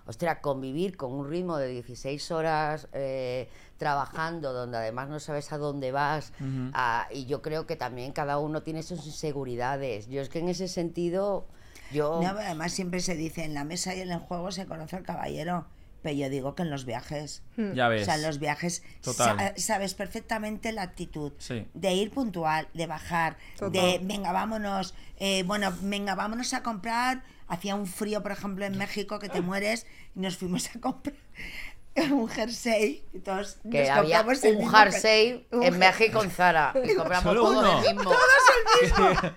[0.05, 3.49] ostras, convivir con un ritmo de 16 horas eh,
[3.84, 6.32] trabajando, donde además no sabes a dónde vas,
[6.74, 10.08] ah, y yo creo que también cada uno tiene sus inseguridades.
[10.08, 11.46] Yo es que en ese sentido,
[11.91, 12.22] yo...
[12.24, 15.04] No, además siempre se dice, en la mesa y en el juego se conoce al
[15.04, 15.65] caballero.
[16.02, 17.43] Pero yo digo que en los viajes.
[17.58, 18.02] Ya ves.
[18.02, 19.38] O sea, en los viajes Total.
[19.38, 21.65] sa- sabes perfectamente la actitud Sí.
[21.74, 23.72] de ir puntual, de bajar, Total.
[23.72, 27.24] de venga, vámonos, eh, bueno, venga, vámonos a comprar.
[27.48, 31.15] Hacía un frío, por ejemplo, en México que te mueres y nos fuimos a comprar
[32.12, 36.32] un jersey y todos que nos había compramos el un mismo jersey en México en
[36.32, 37.88] Zara y compramos ¿Solo todos uno?
[37.88, 38.12] el mismo.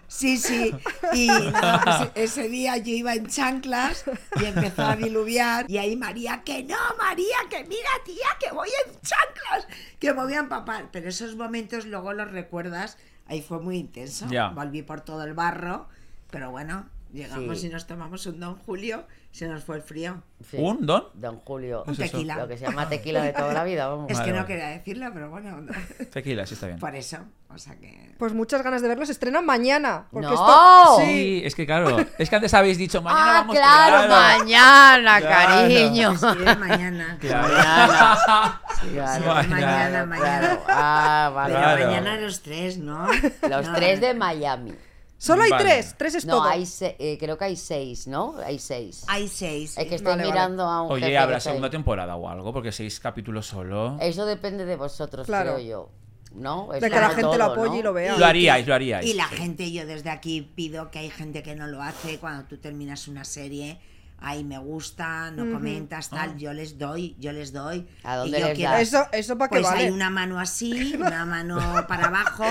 [0.09, 0.75] Sí, sí.
[1.13, 4.05] Y nada, pues ese día yo iba en chanclas
[4.41, 5.71] y empezó a diluviar.
[5.71, 10.23] Y ahí María, que no, María, que mira, tía, que voy en chanclas, que me
[10.23, 10.89] voy a empapar.
[10.93, 12.97] Pero esos momentos luego los recuerdas.
[13.27, 14.27] Ahí fue muy intenso.
[14.31, 14.49] Ya.
[14.49, 15.89] Volví por todo el barro.
[16.31, 17.67] Pero bueno, llegamos Sí.
[17.67, 19.05] y nos tomamos un Don Julio.
[19.33, 20.23] Se nos fue el frío.
[20.51, 20.57] Sí.
[20.59, 21.05] ¿Un don?
[21.13, 21.85] Don Julio.
[21.87, 22.11] Un es eso?
[22.13, 22.37] tequila.
[22.37, 24.11] Lo que se llama tequila de toda la vida, vamos.
[24.11, 24.49] Es Vale, que no vale.
[24.49, 25.61] quería decirlo, pero bueno.
[25.61, 25.73] no.
[26.11, 26.79] Tequila, sí está bien.
[26.79, 27.19] Por eso.
[27.55, 28.15] O sea que.
[28.19, 29.05] Pues muchas ganas de verlo.
[29.05, 30.07] Se estrena mañana.
[30.11, 30.33] Porque ¡No!
[30.33, 30.97] esto.
[31.05, 35.51] Sí, es que claro, es que antes habéis dicho mañana ah, vamos claro, mañana, Claro.
[35.69, 36.13] cariño.
[36.13, 36.23] Es
[36.59, 37.19] mañana.
[37.21, 37.49] Claro.
[37.55, 38.61] Mañana.
[38.81, 40.41] Sí, Claro, mañana, claro, mañana.
[40.41, 40.63] claro.
[40.69, 41.55] Ah, vale.
[41.55, 41.87] Pero Claro.
[41.87, 43.07] mañana los tres, ¿no?
[43.07, 44.73] Los No, tres de Miami.
[45.19, 45.65] Solo hay Vale.
[45.65, 46.45] tres, tres es No, todo.
[46.45, 48.35] hay se- eh, creo que hay seis, ¿no?
[48.45, 49.05] Hay seis.
[49.09, 49.77] Hay seis.
[49.79, 50.33] Es que estoy Vale, vale.
[50.33, 52.53] mirando a un Oye, ¿habrá segunda temporada o algo?
[52.53, 53.97] Porque seis capítulos solo.
[54.01, 55.55] Eso depende de vosotros, Claro.
[55.55, 55.91] creo yo.
[56.35, 56.71] ¿No?
[56.75, 57.77] Es de que la gente lo apoye ¿no?
[57.79, 58.19] y lo vea.
[58.19, 59.07] Lo haríais, lo haríais.
[59.07, 62.45] Y la gente, yo desde aquí pido que hay gente que no lo hace cuando
[62.47, 63.81] tú terminas una serie.
[64.19, 66.37] Ahí me gusta, no comentas, tal.
[66.39, 67.87] Yo les doy, yo les doy.
[68.03, 68.81] ¿A y dónde yo les quiero- das?
[68.83, 69.85] Eso, eso para Pues vale.
[69.85, 72.45] hay una mano así, una mano para abajo,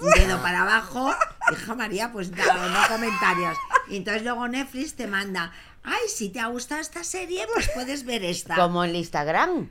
[0.00, 1.10] un dedo para abajo.
[1.52, 3.56] Hija María, pues no, no comentarios.
[3.88, 5.50] Y entonces luego Netflix te manda,
[5.82, 8.54] ay, si te ha gustado esta serie, pues puedes ver esta.
[8.54, 9.70] Como en el Instagram.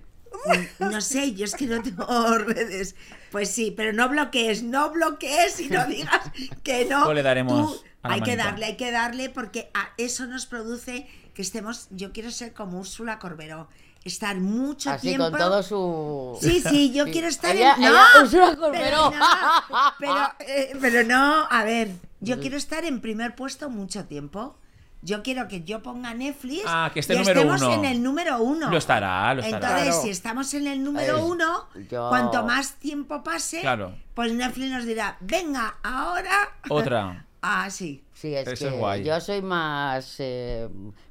[0.79, 2.05] No sé, yo es que no tengo
[2.39, 2.95] redes.
[3.31, 6.21] Pues sí, pero no bloquees, no bloquees y no digas
[6.63, 7.05] que no.
[7.05, 10.27] Pues le daremos Tú- a la hay que darle, hay que darle porque a eso
[10.27, 11.07] nos produce
[11.37, 11.85] que estemos.
[11.91, 13.67] Yo quiero ser como Úrsula Corberó,
[14.03, 15.29] estar mucho Así tiempo.
[15.29, 16.35] con todo su.
[16.41, 17.11] Sí, sí, yo Sí.
[17.11, 17.83] quiero estar Ella- en.
[17.83, 18.23] ¡No!
[18.23, 19.11] Úrsula pero, Corberó.
[19.11, 24.57] no, pero, eh, pero no, a ver, yo quiero estar en primer puesto mucho tiempo.
[25.03, 27.73] Yo quiero que yo ponga Netflix Ah, que esté y número estemos uno.
[27.75, 28.71] en el número uno.
[28.71, 29.67] Lo estará, lo estará.
[29.67, 30.01] Entonces, Claro.
[30.01, 33.93] si estamos en el número Es- uno, yo- cuanto más tiempo pase, Claro.
[34.15, 36.49] pues Netflix nos dirá, venga, ahora.
[36.67, 37.25] Otra.
[37.43, 38.03] ah, sí.
[38.19, 39.03] Sí, es Eso que es guay.
[39.03, 40.15] yo soy más.
[40.19, 40.67] eh,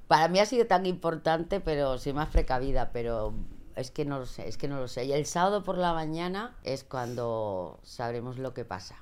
[0.08, 3.32] para mí ha sido tan importante, pero soy más precavida, pero
[3.76, 5.04] es que no lo sé, es que no lo sé.
[5.04, 8.96] Y el sábado por la mañana es cuando sabremos lo que pasa.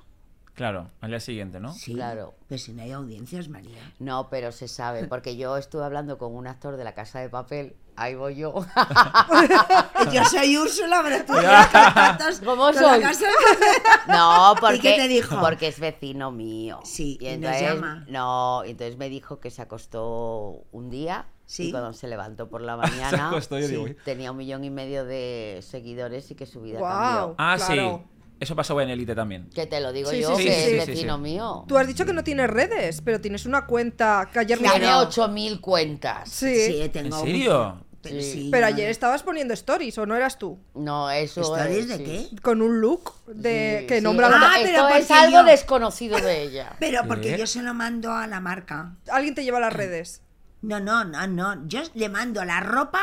[0.55, 1.73] Claro, al día siguiente, ¿no?
[1.73, 1.93] Sí.
[1.93, 2.33] Claro.
[2.47, 3.77] Pero si no hay audiencias, María.
[3.99, 7.29] No, pero se sabe, porque yo estuve hablando con un actor de la Casa de
[7.29, 8.53] Papel, ahí voy yo.
[10.11, 11.33] Yo soy Úrsula, pero tú
[12.45, 13.01] ¿Cómo con la soy?
[13.01, 13.83] casa de papel.
[14.07, 15.39] No, porque, ¿Y qué te dijo?
[15.39, 16.79] porque es vecino mío.
[16.83, 18.05] Sí, y nos entonces, llama.
[18.07, 21.67] No, y entonces me dijo que se acostó un día Sí.
[21.67, 23.95] y cuando se levantó por la mañana acostó, yo digo, uy.
[24.03, 26.91] tenía un millón y medio de seguidores y que su vida Guau.
[26.93, 27.35] cambió.
[27.37, 28.03] Ah, Claro.
[28.03, 28.14] sí.
[28.39, 29.49] Eso pasó en Elite también.
[29.53, 31.21] Que te lo digo Sí, yo, sí, que sí, es sí, vecino sí.
[31.21, 31.65] mío.
[31.67, 34.85] Tú has dicho que no tienes redes, pero tienes una cuenta que ayer me Tiene
[34.87, 35.09] Claro.
[35.09, 36.29] 8.000 cuentas.
[36.29, 36.53] Sí.
[36.83, 37.81] Sí, tengo ¿En serio?
[38.01, 38.31] Pero, Sí.
[38.33, 40.59] sí, Pero ayer estabas poniendo stories, ¿o no eras tú?
[40.75, 42.03] No, eso ¿Stories es, de sí.
[42.35, 42.41] qué?
[42.41, 44.03] Con un look de Sí, que sí.
[44.03, 46.75] nombra Ah, pero esto es algo yo- desconocido de ella.
[46.79, 47.37] Pero porque ¿Qué?
[47.39, 48.95] yo se lo mando a la marca.
[49.11, 50.21] Alguien te lleva a las redes.
[50.61, 51.67] No, no, no, no.
[51.67, 53.01] Yo le mando la ropa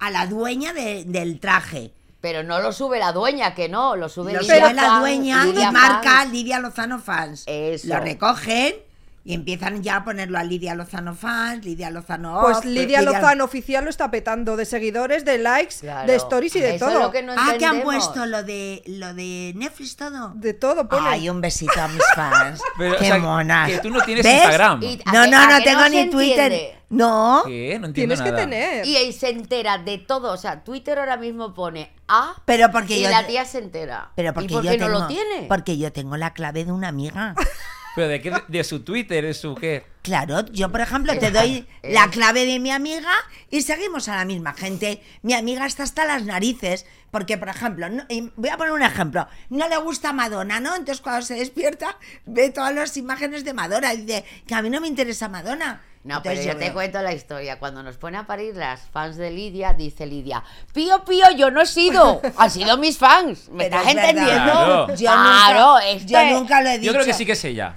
[0.00, 1.92] a la dueña de- del traje.
[2.20, 5.44] Pero no lo sube la dueña, que no, lo sube Lo Lidia sube la dueña
[5.44, 6.24] Lidia y marca.
[6.26, 7.44] Lidia Lozano Fans.
[7.46, 7.88] Eso.
[7.88, 8.74] Lo recogen
[9.22, 13.44] y empiezan ya a ponerlo a Lidia Lozano Fans, Lidia Lozano Pues Off, Lidia Lozano
[13.44, 16.06] oficial lo está petando de seguidores, de likes, Claro.
[16.10, 17.02] de stories y de Eso es todo.
[17.04, 20.32] lo que no Ah, que han puesto lo de lo de Netflix todo.
[20.34, 21.06] De todo pone.
[21.08, 22.60] Ay, un besito a mis fans.
[22.78, 23.70] Pero, Qué o sea, monas.
[23.70, 24.34] que tú no tienes ¿Ves?
[24.36, 24.82] Instagram.
[24.82, 26.52] Y- ¿A No, que- no, no tengo no ni Twitter.
[26.52, 26.76] entiende?
[26.88, 27.42] No.
[27.46, 27.78] ¿Qué?
[27.78, 28.84] No entiendo Tienes que tener.
[28.86, 30.32] Y se entera de todo.
[30.32, 34.10] O sea, Twitter ahora mismo pone A Pero porque y yo la tía se entera.
[34.16, 35.46] Pero porque ¿Y por yo qué tengo, no lo tiene?
[35.48, 37.36] Porque yo tengo la clave de una amiga.
[37.94, 38.32] ¿Pero de qué?
[38.48, 39.24] ¿De su Twitter?
[39.24, 39.84] ¿De su qué?
[40.02, 43.12] Claro, yo por ejemplo te doy la clave de mi amiga
[43.50, 45.02] y seguimos a la misma gente.
[45.22, 48.82] Mi amiga está hasta las narices porque, por ejemplo, no- y voy a poner un
[48.82, 50.74] ejemplo, no le gusta Madonna, ¿no?
[50.76, 51.96] Entonces cuando se despierta
[52.26, 55.82] ve todas las imágenes de Madonna y dice que a mí no me interesa Madonna.
[56.02, 57.58] No, pero Entonces yo yo te veo- cuento la historia.
[57.58, 61.60] Cuando nos pone a parir las fans de Lidia, dice Lidia, Pío, Pío, yo no
[61.60, 62.22] he sido.
[62.38, 63.48] Han sido mis fans.
[63.50, 64.42] ¿Me Pero estás es entendiendo?
[64.52, 64.88] Claro.
[64.88, 66.86] Yo Claro, nunca, este- yo nunca lo he dicho.
[66.86, 67.74] Yo creo que sí que es ella.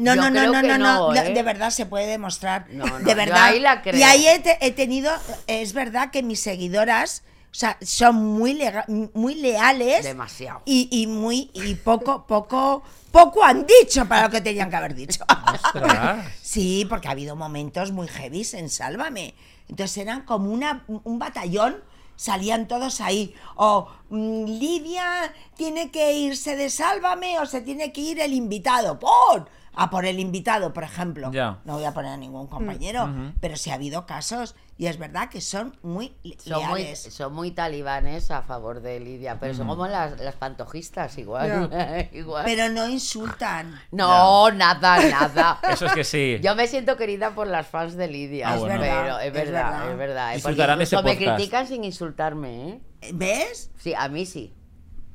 [0.00, 1.34] No, no, no, no, no, no, ¿eh?
[1.34, 2.66] de verdad se puede demostrar.
[2.70, 3.44] No, no, de yo verdad.
[3.44, 3.94] ahí la creo.
[3.98, 5.12] Y ahí he, te- he tenido,
[5.46, 10.02] es verdad que mis seguidoras, o sea, son muy, lega- muy leales.
[10.04, 10.62] Demasiado.
[10.64, 14.94] Y, y muy, y poco, poco, poco han dicho para lo que tenían que haber
[14.94, 15.22] dicho.
[15.52, 16.26] Ostras.
[16.42, 19.34] Sí, porque ha habido momentos muy heavy en Sálvame.
[19.68, 21.76] Entonces eran como una, un batallón,
[22.16, 23.34] salían todos ahí.
[23.56, 28.98] O mm, Lidia tiene que irse de Sálvame o se tiene que ir el invitado.
[28.98, 29.48] ¡Pon!
[29.74, 31.30] A por el invitado, por ejemplo.
[31.32, 31.60] Ya.
[31.64, 33.08] No voy a poner a ningún compañero,
[33.40, 36.12] pero sí ha habido casos y es verdad que son muy
[36.44, 37.02] Son muy, leales.
[37.14, 41.70] son muy talibanes a favor de Lidia, pero son como las, las pantojistas igual.
[42.12, 42.44] igual.
[42.44, 43.80] Pero no insultan.
[43.92, 45.60] no, nada, nada.
[45.70, 46.40] Eso es que sí.
[46.42, 48.80] Yo me siento querida por las fans de Lidia, Ah, bueno.
[48.80, 49.90] pero es Es verdad, verdad.
[49.92, 50.80] es verdad.
[50.80, 50.82] ¿eh?
[50.82, 52.68] Ese me critican sin insultarme,
[53.02, 53.12] ¿eh?
[53.14, 53.70] ¿Ves?
[53.78, 54.52] Sí, a mí sí.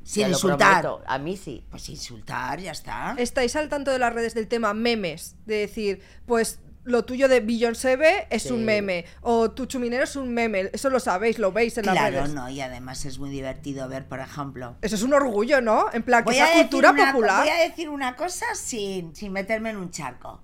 [0.02, 0.80] Sin insultar.
[0.80, 1.62] prometo, a mí sí.
[1.68, 3.14] Pues insultar, ya está.
[3.18, 7.40] Estáis al tanto de las redes del tema memes, de decir, pues lo tuyo de
[7.40, 8.50] Beyoncé B es Sí.
[8.52, 11.94] un meme, o tu chuminero es un meme, eso lo sabéis, lo veis en las
[11.94, 12.34] Claro, redes.
[12.34, 15.86] no, y además es muy divertido ver, por ejemplo, Eso es un orgullo, ¿no?
[15.92, 17.40] En plan, que Voy esa cultura una, popular.
[17.40, 20.40] voy a decir una cosa sin, sin meterme en un charco.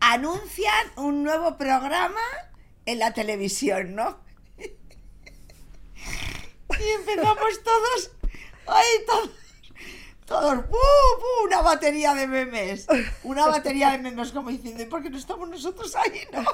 [0.00, 2.20] Anuncian un nuevo programa
[2.86, 4.18] en la televisión, ¿no?
[6.78, 8.10] y empezamos todos,
[8.66, 9.30] ay, todos,
[10.28, 11.46] Todos, ¡bu, bu!
[11.46, 12.86] Una batería de memes.
[13.24, 16.20] Una batería de memes, como diciendo, ¿y por qué no estamos nosotros ahí?
[16.32, 16.44] No.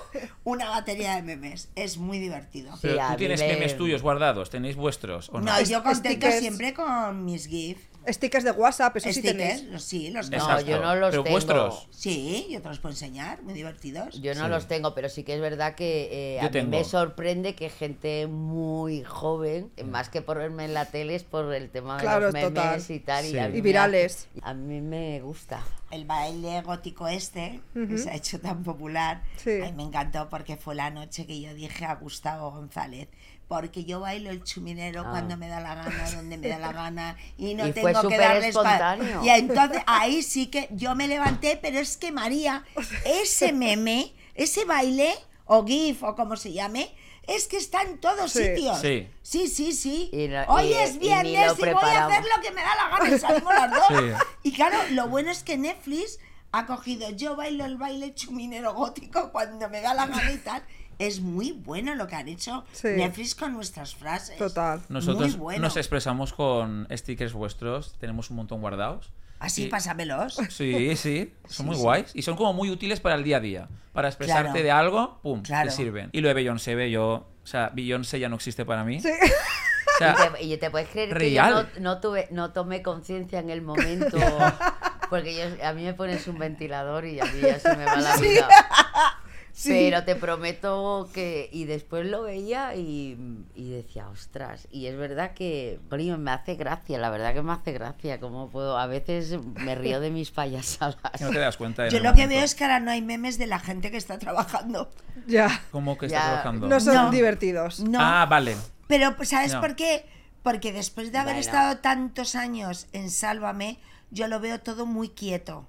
[0.44, 1.68] Una batería de memes.
[1.74, 2.72] Es muy divertido.
[2.80, 5.46] Pero tú tienes me- memes tuyos guardados, ¿tenéis vuestros o no?
[5.52, 6.38] No, yo contento Stickers.
[6.38, 7.78] siempre con mis GIF.
[8.08, 9.62] Stickers de WhatsApp, eso sí Stickers, tenéis.
[9.64, 10.66] los- sí, los No, Exacto.
[10.66, 11.34] yo no los Pero tengo.
[11.34, 11.88] vuestros.
[11.90, 14.20] Sí, yo te los puedo enseñar, muy divertidos.
[14.20, 14.50] Yo no Sí.
[14.50, 16.84] los tengo, pero sí que es verdad que eh, Yo a mí me tengo.
[16.88, 21.70] sorprende que gente muy joven, más que por verme en la tele, es por el
[21.70, 22.82] tema de Claro, los memes total.
[22.88, 23.24] y tal.
[23.24, 23.38] Sí.
[23.38, 24.28] a mí Y me virales.
[24.36, 25.62] hace- A mí me gusta.
[25.90, 29.60] El baile gótico este, que se ha hecho tan popular, Sí.
[29.62, 33.08] a mí me encantó porque fue la noche que yo dije a Gustavo González,
[33.54, 35.10] porque yo bailo el chuminero Ah.
[35.12, 38.08] cuando me da la gana, donde me da la gana, y no Y fue tengo
[38.08, 39.24] que darles espontáneo.
[39.24, 42.64] Y entonces ahí sí que yo me levanté, pero es que María,
[43.04, 45.14] ese meme, ese baile,
[45.44, 46.92] o GIF, o como se llame,
[47.28, 48.44] es que está en todos Sí.
[48.44, 48.80] sitios.
[48.80, 49.08] Sí.
[49.22, 49.72] sí, sí.
[49.72, 50.10] sí.
[50.12, 52.88] Y no- Hoy y- es viernes y, voy a hacer lo que me da la
[52.98, 53.86] gana y salimos las dos.
[53.88, 54.26] Sí.
[54.42, 56.18] Y claro, lo bueno es que Netflix
[56.52, 60.62] ha cogido yo bailo el baile chuminero gótico cuando me da la gana y tal.
[60.98, 62.88] Es muy bueno lo que han hecho Sí.
[62.96, 64.36] Netflix con nuestras frases.
[64.36, 64.80] Total.
[64.88, 65.62] Nosotros muy bueno.
[65.62, 69.12] nos expresamos con stickers vuestros, tenemos un montón guardados.
[69.40, 70.36] Así, Y- pásamelos.
[70.50, 71.82] Sí, sí, son Sí, muy sí.
[71.82, 73.68] guays y son como muy útiles para el día a día.
[73.92, 74.62] Para expresarte Claro.
[74.64, 75.68] de algo, pum, Claro.
[75.70, 76.08] te sirven.
[76.12, 77.06] Y lo de Beyoncé, ve yo,
[77.42, 79.00] o sea, Beyoncé ya no existe para mí.
[79.00, 79.08] Sí.
[79.10, 81.68] O sea, Y te, y te puedes creer que yo no, real.
[81.80, 84.16] no tuve, no tomé conciencia en el momento,
[85.10, 87.96] porque yo, a mí me pones un ventilador y a mí ya se me va
[88.00, 88.48] la vida.
[89.56, 89.68] Sí.
[89.68, 91.48] Pero te prometo que...
[91.52, 93.16] Y después lo veía y,
[93.54, 97.52] y decía, ostras, y es verdad que, coño, me hace gracia, la verdad que me
[97.52, 98.76] hace gracia, cómo puedo...
[98.76, 101.20] A veces me río de mis payasadas.
[101.20, 103.38] no te das cuenta de Yo lo que veo es que ahora no hay memes
[103.38, 104.90] de la gente que está trabajando.
[105.28, 105.62] Ya.
[105.70, 106.66] ¿Cómo que está Ya, trabajando?
[106.66, 107.10] No son No.
[107.12, 107.78] divertidos.
[107.78, 108.00] No.
[108.02, 108.56] Ah, vale.
[108.88, 109.60] Pero, pues, ¿sabes No.
[109.60, 110.04] por qué?
[110.42, 111.46] Porque después de haber Bueno.
[111.46, 113.78] estado tantos años en Sálvame,
[114.10, 115.64] yo lo veo todo muy quieto.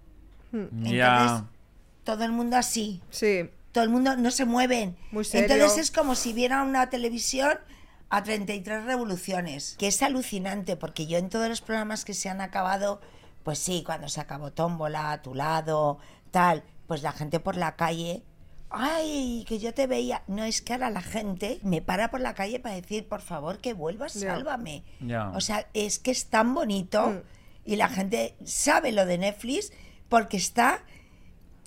[0.51, 0.59] Ya.
[1.21, 1.47] Entonces,
[2.03, 2.99] todo el mundo así.
[3.11, 3.49] Sí.
[3.75, 4.95] Todo el mundo no se mueven.
[5.11, 5.53] Muy serio.
[5.53, 7.57] Entonces es como si viera una televisión
[8.09, 12.39] a 33 revoluciones, que es alucinante porque yo en todos los programas que se han
[12.39, 13.01] acabado,
[13.43, 15.99] pues sí, cuando se acabó Tómbola, a tu lado,
[16.31, 18.23] tal, pues la gente por la calle,
[18.69, 22.33] ay, que yo te veía, no es que ahora la gente me para por la
[22.33, 24.83] calle para decir, por favor, que vuelvas, sálvame.
[25.33, 27.21] O sea, es que es tan bonito Mm.
[27.65, 29.73] y la gente sabe lo de Netflix
[30.07, 30.83] porque está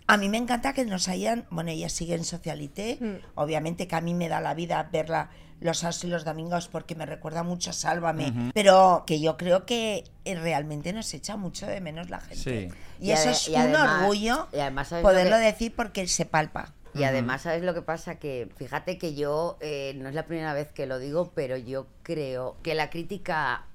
[0.09, 3.15] a mí me encanta que nos hayan, bueno, ella sigue en Socialité, Mm.
[3.37, 6.95] obviamente que a mí me da la vida verla los sábados y los domingos porque
[6.95, 11.67] me recuerda mucho a Sálvame, pero que yo creo que eh, realmente nos echa mucho
[11.67, 12.37] de menos la gente.
[12.71, 12.77] Sí.
[13.01, 15.73] Y, Y eso es y un además- orgullo y además, ¿sabes lo poderlo que- decir
[15.75, 16.75] porque se palpa.
[16.95, 18.17] Y además, ¿sabes lo que pasa?
[18.19, 21.87] Que fíjate que yo, eh, no es la primera vez que lo digo, pero yo
[22.03, 23.67] creo que la crítica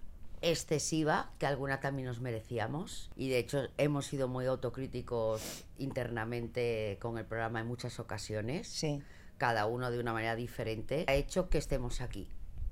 [0.44, 7.18] excesiva, que alguna también nos merecíamos, y de hecho hemos sido muy autocríticos internamente con
[7.18, 9.02] el programa en muchas ocasiones, Sí.
[9.38, 12.30] cada uno de una manera diferente, ha hecho que estemos aquí,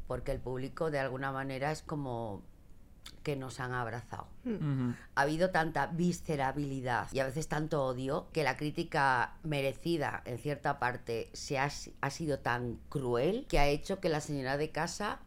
[0.08, 2.44] porque el público de alguna manera es como
[3.24, 4.28] que nos han abrazado.
[4.46, 4.94] Ujú.
[5.16, 10.80] ha habido tanta viscerabilidad y a veces tanto odio que la crítica merecida en cierta
[10.80, 11.70] parte se ha,
[12.02, 15.20] ha sido tan cruel que ha hecho que la señora de casa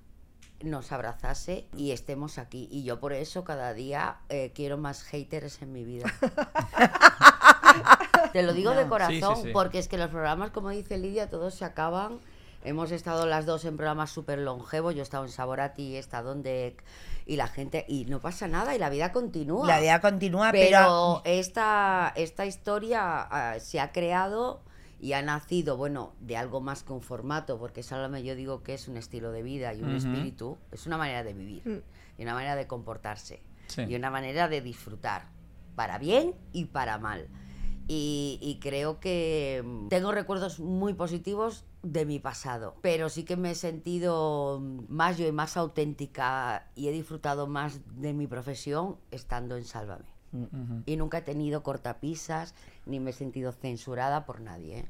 [0.65, 2.69] nos abrazase y estemos aquí.
[2.71, 6.07] Y yo por eso cada día eh, quiero más haters en mi vida.
[8.33, 9.53] Te lo digo de corazón, Sí, sí, sí.
[9.53, 12.19] porque es que los programas, como dice Lidia, todos se acaban.
[12.65, 14.95] Hemos estado las dos en programas súper longevos.
[14.95, 16.83] Yo he estado en Saborati, he estado en DEC.
[17.27, 17.85] Y la gente.
[17.89, 19.67] Y no pasa nada, y la vida continúa.
[19.67, 24.63] La vida continúa, pero, Pero esta, esta historia ah, se ha creado
[25.01, 28.75] y ha nacido, bueno, de algo más que un formato, porque Sálvame yo digo que
[28.75, 31.83] es un estilo de vida y un espíritu, es una manera de vivir, Mm.
[32.21, 33.83] y una manera de comportarse, Sí.
[33.83, 35.29] y una manera de disfrutar,
[35.75, 37.29] para bien y para mal.
[37.87, 43.37] Y, y creo que mm, tengo recuerdos muy positivos de mi pasado, pero sí que
[43.37, 48.27] me he sentido mm, más yo y más auténtica y he disfrutado más de mi
[48.27, 50.14] profesión estando en Sálvame.
[50.87, 52.55] Y nunca he tenido cortapisas
[52.87, 54.79] ni me he sentido censurada por nadie.
[54.81, 54.89] ¿eh?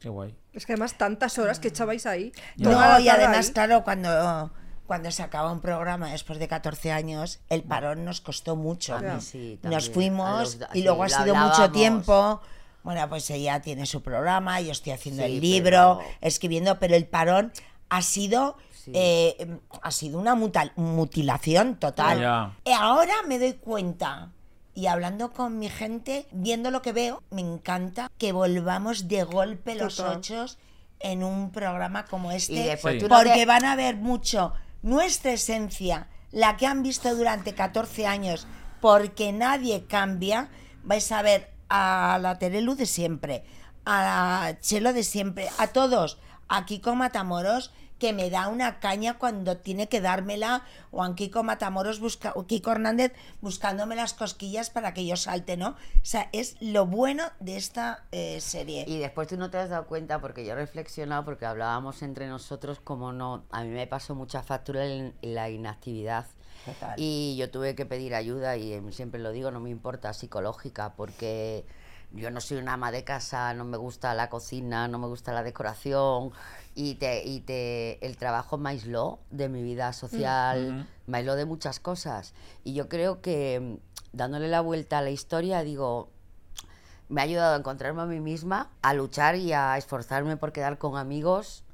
[0.00, 0.34] Qué guay.
[0.52, 2.32] Es que además tantas horas que echabais ahí.
[2.56, 3.52] No, y además, ahí.
[3.52, 4.50] claro, cuando,
[4.86, 8.98] cuando se acaba un programa después de 14 años, el parón nos costó mucho.
[8.98, 12.40] Mí sí, Nos fuimos los- y sí, luego ha sido mucho tiempo.
[12.82, 16.94] Bueno, pues ella tiene su programa, yo estoy haciendo Sí, el libro, pero- escribiendo, pero
[16.94, 17.52] el parón
[17.88, 18.92] ha sido Sí.
[18.94, 22.20] eh, ha sido una mutal- mutilación total.
[22.20, 22.56] Ya.
[22.64, 24.30] Y ahora me doy cuenta
[24.76, 29.74] y hablando con mi gente, viendo lo que veo, me encanta que volvamos de golpe
[29.74, 30.18] los Total.
[30.18, 30.58] ochos
[31.00, 32.76] en un programa como este.
[32.76, 33.06] Sí.
[33.08, 38.46] Porque van a ver mucho nuestra esencia, la que han visto durante 14 años
[38.82, 40.50] porque nadie cambia.
[40.84, 43.44] Vais a ver a la Terelu de siempre,
[43.86, 49.56] a Chelo de siempre, a todos, a Kiko Matamoros que me da una caña cuando
[49.56, 54.92] tiene que dármela, o a Kiko Matamoros, busca, o Kiko Hernández buscándome las cosquillas para
[54.94, 55.70] que yo salte, ¿no?
[55.70, 58.84] O sea, es lo bueno de esta eh, serie.
[58.86, 62.26] Y después tú no te has dado cuenta, porque yo he reflexionado, porque hablábamos entre
[62.26, 66.26] nosotros, como no, a mí me pasó mucha factura en, la inactividad.
[66.64, 66.94] Total.
[66.96, 70.94] Y yo tuve que pedir ayuda, y em, siempre lo digo, no me importa, psicológica,
[70.96, 71.64] porque
[72.12, 75.32] yo no soy una ama de casa, no me gusta la cocina, no me gusta
[75.32, 76.32] la decoración,
[76.74, 81.44] y, te, y te, el trabajo me aisló de mi vida social, me aisló de
[81.44, 82.34] muchas cosas.
[82.64, 86.10] Y yo creo que mm, dándole la vuelta a la historia, digo,
[87.08, 90.78] me ha ayudado a encontrarme a mí misma, a luchar y a esforzarme por quedar
[90.78, 91.64] con amigos,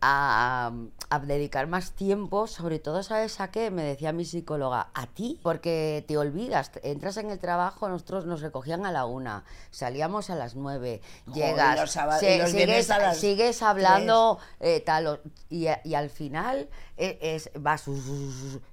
[0.00, 0.72] a,
[1.10, 3.70] a dedicar más tiempo, sobre todo, ¿sabes a qué?
[3.70, 8.40] Me decía mi psicóloga, a ti, porque te olvidas, entras en el trabajo, nosotros nos
[8.40, 12.90] recogían a la una, salíamos a las nueve, Joder, llegas, los sábados- se- los sigues,
[12.90, 17.84] a las sigues hablando eh, tal, y, al final eh, es, vas,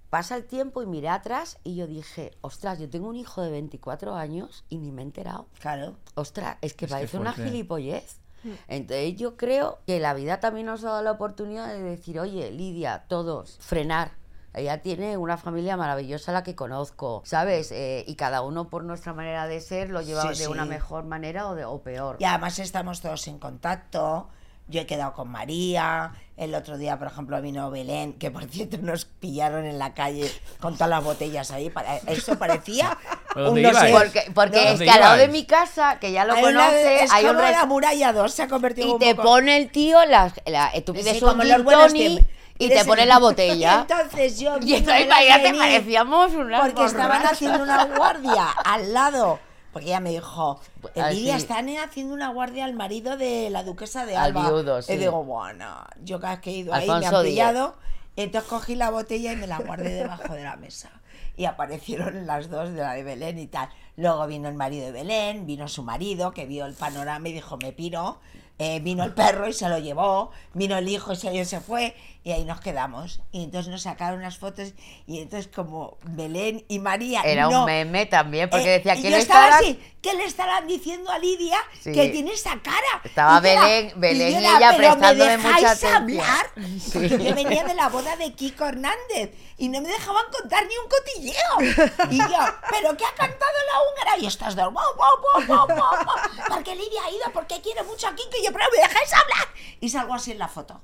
[0.09, 3.51] pasa el tiempo y miré atrás y yo dije, ostras, yo tengo un hijo de
[3.51, 5.47] 24 años y ni me he enterado.
[5.59, 5.95] Claro.
[6.15, 8.17] Ostras, es que Es que parece una gilipollez.
[8.67, 12.51] Entonces yo creo que la vida también nos ha dado la oportunidad de decir, oye,
[12.51, 14.11] Lidia, todos, frenar.
[14.53, 17.71] Ella tiene una familia maravillosa la que conozco, ¿sabes?
[17.71, 21.05] Eh, y cada uno por nuestra manera de ser lo lleva Sí, de una mejor
[21.05, 22.17] manera o, de, o peor.
[22.19, 24.27] Y además estamos todos en contacto.
[24.71, 26.13] Yo he quedado con María.
[26.37, 30.31] El otro día, por ejemplo, vino Belén, que por cierto nos pillaron en la calle
[30.59, 31.69] con todas las botellas ahí.
[31.69, 32.97] Para, eso parecía
[33.33, 33.91] ¿Pero dónde un no sé-?
[33.91, 36.43] Porque, porque No, es ¿dónde que al lado de mi casa, que ya lo Hay
[36.45, 39.27] una- conoce, es hay un la muralla 2, se ha convertido y un te poco-
[39.27, 42.25] pone el tío las, la, tú Sí, pides como un los gin
[42.57, 43.77] y te pone la botella.
[43.77, 47.31] Y entonces yo Y entonces, venir, parecíamos unas Porque estaban borrachas.
[47.33, 49.39] haciendo una guardia al lado.
[49.71, 50.59] Porque ella me dijo,
[50.95, 54.49] Ah, Lidia, están haciendo una guardia al marido de la duquesa de Al Alba.
[54.49, 54.93] viudo, sí.
[54.93, 55.65] Y digo, bueno,
[56.03, 57.75] yo cada vez que he ido ahí me han pillado.
[58.17, 60.91] Entonces cogí la botella y me la guardé debajo de la mesa.
[61.37, 63.69] Y aparecieron las dos de la de Belén y tal.
[63.95, 67.57] Luego vino el marido de Belén, vino su marido, que vio el panorama y dijo,
[67.57, 68.19] me piro.
[68.59, 71.95] Eh, vino el perro y se lo llevó, vino el hijo y se, se fue,
[72.23, 73.21] y ahí nos quedamos.
[73.31, 74.73] Y entonces nos sacaron unas fotos,
[75.07, 77.21] y entonces como Belén y María...
[77.23, 79.79] Era no, un meme también, porque eh, decía y que yo le estaba estarán- así,
[80.01, 81.91] ¿qué le estarán diciendo a Lidia Sí.
[81.91, 83.01] que tiene esa cara?
[83.03, 85.93] Estaba Y yo era- Belén- Belén y era, ella "¿Pero prestándome ¿me dejáis atención".
[85.93, 86.45] hablar?
[86.81, 87.09] Sí.
[87.09, 90.89] Yo venía de la boda de Kiko Hernández y no me dejaban contar ni un
[90.89, 92.09] cotilleo.
[92.11, 94.17] Y yo, ¿pero qué ha cantado la húngara?
[94.21, 94.63] Y estás de...
[94.63, 96.45] "Wow, wow, wow, wow, wow, wow".
[96.49, 98.29] Porque Lidia ha ido, porque quiere mucho a Kiko.
[98.41, 99.47] Y yo, ¿pero me dejáis hablar?
[99.79, 100.81] Y salgo así en la foto.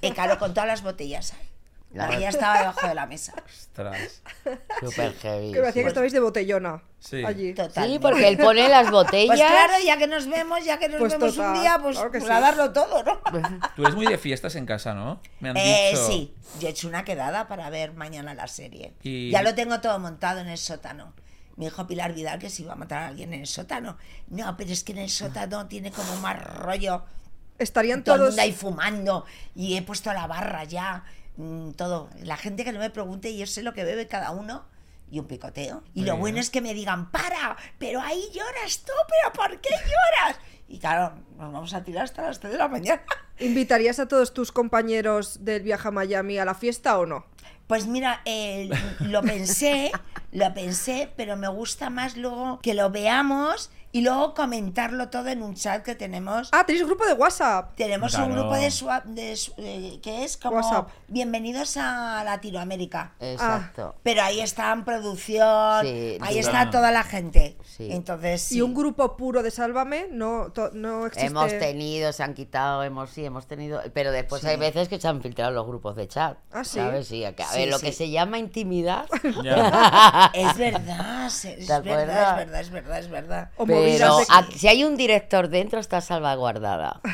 [0.00, 1.46] Y claro, con todas las botellas ahí.
[1.92, 3.34] La María estaba debajo de la mesa.
[3.46, 4.22] Ostras.
[4.80, 5.52] Súper heavy.
[5.52, 7.24] Que me hacía que estabais de botellona Sí.
[7.24, 7.52] allí.
[7.52, 7.94] Totalmente.
[7.94, 9.26] Sí, porque él pone las botellas.
[9.36, 11.96] Pues claro, ya que nos vemos, ya que nos Pues vemos total, un día, pues,
[11.96, 12.30] claro pues sí.
[12.30, 13.18] a darlo todo, ¿no?
[13.76, 15.20] Tú eres muy de fiestas en casa, ¿no?
[15.40, 16.06] Me han Eh, dicho.
[16.06, 18.94] sí, yo he hecho una quedada para ver mañana la serie.
[19.02, 21.12] Y- Ya lo tengo todo montado en el sótano.
[21.56, 23.96] Me dijo Pilar Vidal que si iba a matar a alguien en el sótano.
[24.28, 27.02] No, pero es que en el sótano tiene como más rollo.
[27.60, 28.38] Estarían Todo todos.
[28.38, 31.04] ahí fumando y he puesto la barra ya,
[31.36, 32.08] mm, todo.
[32.22, 34.64] La gente que no me pregunte, yo sé lo que bebe cada uno
[35.10, 35.82] y un picoteo.
[35.94, 36.20] Y Muy lo bien.
[36.20, 40.38] bueno es que me digan, para, pero ahí lloras tú, pero ¿por qué lloras?
[40.68, 43.02] Y claro, nos vamos a tirar hasta las 3 de la mañana.
[43.40, 47.26] ¿Invitarías a todos tus compañeros del viaje a Miami a la fiesta o no?
[47.66, 48.68] Pues mira, eh,
[49.00, 49.92] lo pensé,
[50.32, 55.42] lo pensé, pero me gusta más luego que lo veamos y luego comentarlo todo en
[55.42, 56.48] un chat que tenemos.
[56.52, 57.74] Ah, tenéis grupo de WhatsApp.
[57.76, 59.36] Tenemos un grupo de, swap, de
[60.02, 60.90] que es como WhatsApp.
[61.08, 63.14] bienvenidos a Latinoamérica.
[63.18, 63.94] Exacto.
[64.02, 66.38] Pero ahí está en producción, Sí, ahí sí.
[66.40, 67.56] está toda la gente.
[67.64, 67.88] Sí.
[67.90, 68.58] Entonces, sí.
[68.58, 71.26] Y un grupo puro de Sálvame no, to- no existe.
[71.26, 75.08] Hemos tenido, se han quitado, hemos sí, hemos tenido, pero después hay veces que se
[75.08, 76.38] han filtrado los grupos de chat.
[76.52, 76.78] Ah, ¿sí?
[76.78, 77.08] ¿Sabes?
[77.08, 79.06] Sí, a que- a Sí, ver, lo que se llama intimidad.
[80.32, 82.30] Es verdad, es, es ¿Te verdad, acuerdas?
[82.30, 83.50] es verdad, es verdad, es verdad.
[83.84, 87.00] Pero de- a- si hay un director dentro, está salvaguardada.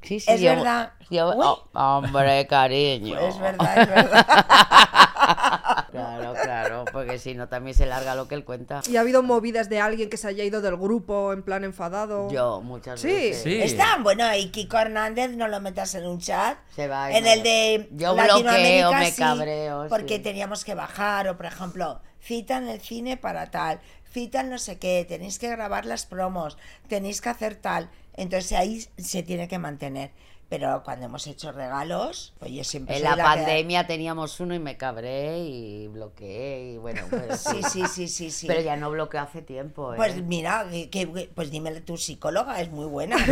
[0.00, 0.92] Sí, sí, Es yo- verdad.
[1.10, 3.18] yo- oh, hombre, cariño.
[3.18, 4.26] Es verdad, es verdad.
[5.90, 8.82] Claro, claro, porque si no también se larga lo que él cuenta.
[8.88, 12.30] Y ha habido movidas de alguien que se haya ido del grupo en plan enfadado.
[12.30, 13.08] Yo muchas Sí.
[13.08, 13.42] veces.
[13.42, 13.60] Sí.
[13.60, 16.58] Está bueno, y Kiko Hernández no lo metas en un chat.
[16.74, 17.30] Se va en no.
[17.30, 20.22] el de Yo Latinoamérica, bloqueo, me sí, cabreo, porque sí.
[20.22, 23.80] teníamos que bajar, o por ejemplo, cita en el cine para tal,
[24.10, 26.56] cita no sé qué, tenéis que grabar las promos,
[26.88, 27.90] tenéis que hacer tal.
[28.14, 30.10] Entonces ahí se tiene que mantener.
[30.50, 34.58] Pero cuando hemos hecho regalos, pues yo siempre En la que- pandemia teníamos uno y
[34.58, 38.46] me cabré y bloqueé y bueno, pero Sí, sí, sí, sí, sí.
[38.46, 39.96] Pero ya no bloqueo hace tiempo, ¿eh?
[39.96, 43.16] Pues mira, que, que- pues dímele tu psicóloga, es muy buena.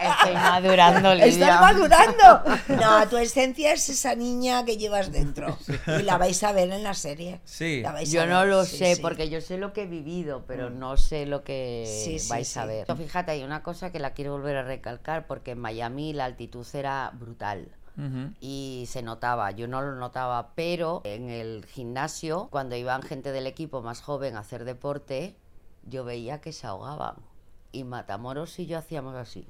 [0.00, 1.26] Estoy madurando, Lidia.
[1.28, 2.42] Estás madurando.
[2.68, 5.58] No, tu esencia es esa niña que llevas dentro.
[6.00, 7.40] Y la vais a ver en la serie.
[7.44, 7.80] Sí.
[7.82, 9.02] La vais a Yo ver, no lo sí, sé, sí.
[9.02, 12.56] porque yo sé lo que he vivido, pero no sé lo que Sí, sí, vais
[12.56, 12.68] a sí.
[12.68, 12.96] ver.
[12.96, 16.66] Fíjate, hay una cosa que la quiero volver a recalcar, porque en Miami la altitud
[16.74, 17.68] era brutal.
[18.40, 23.46] Y se notaba, yo no lo notaba, pero en el gimnasio, cuando iban gente del
[23.46, 25.36] equipo más joven a hacer deporte,
[25.84, 27.16] yo veía que se ahogaban.
[27.72, 29.46] Y Matamoros y yo hacíamos así.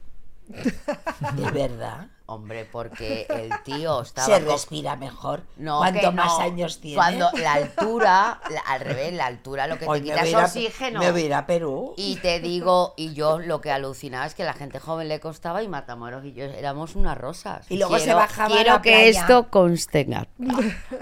[0.50, 2.08] De verdad.
[2.26, 4.26] Hombre, porque el tío estaba...
[4.26, 5.42] Se respira mejor.
[5.56, 6.44] No, Cuanto más no.
[6.44, 6.94] años tiene.
[6.96, 10.42] Cuando la altura, la- al revés, la altura lo que Hoy te quita es a
[10.42, 11.00] a- oxígeno.
[11.00, 11.94] Me voy a ir a Perú.
[11.96, 15.62] Y te digo, y yo lo que alucinaba es que la gente joven le costaba
[15.64, 17.68] y Matamoros y yo éramos unas rosas.
[17.68, 19.20] Y luego se Quiero- bajaba a Quiero la que playa.
[19.20, 20.06] esto conste.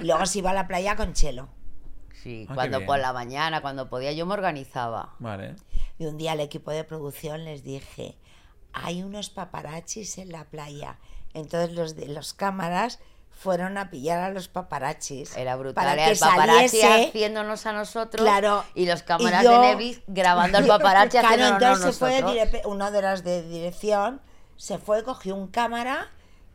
[0.01, 1.49] Y luego se iba a la playa con Chelo.
[2.23, 5.15] Sí, Ah, cuando por la mañana, cuando podía, yo me organizaba.
[5.19, 5.57] Vale.
[5.99, 8.17] Y un día al equipo de producción les dije,
[8.85, 10.99] hay unos paparazzis en la playa.
[11.35, 12.99] Entonces los de los cámaras
[13.31, 15.37] fueron a pillar a los paparazzis.
[15.37, 15.75] Era brutal.
[15.75, 18.65] Para Era que el paparazzi saliese- haciéndonos a nosotros Claro.
[18.75, 22.21] y los Y cámaras yo- de Nevis grabando al paparazzi Claro, haciéndonos entonces se fue
[22.21, 22.63] nosotros.
[22.65, 24.21] uno de las de dirección,
[24.57, 26.11] se fue, cogió un cámara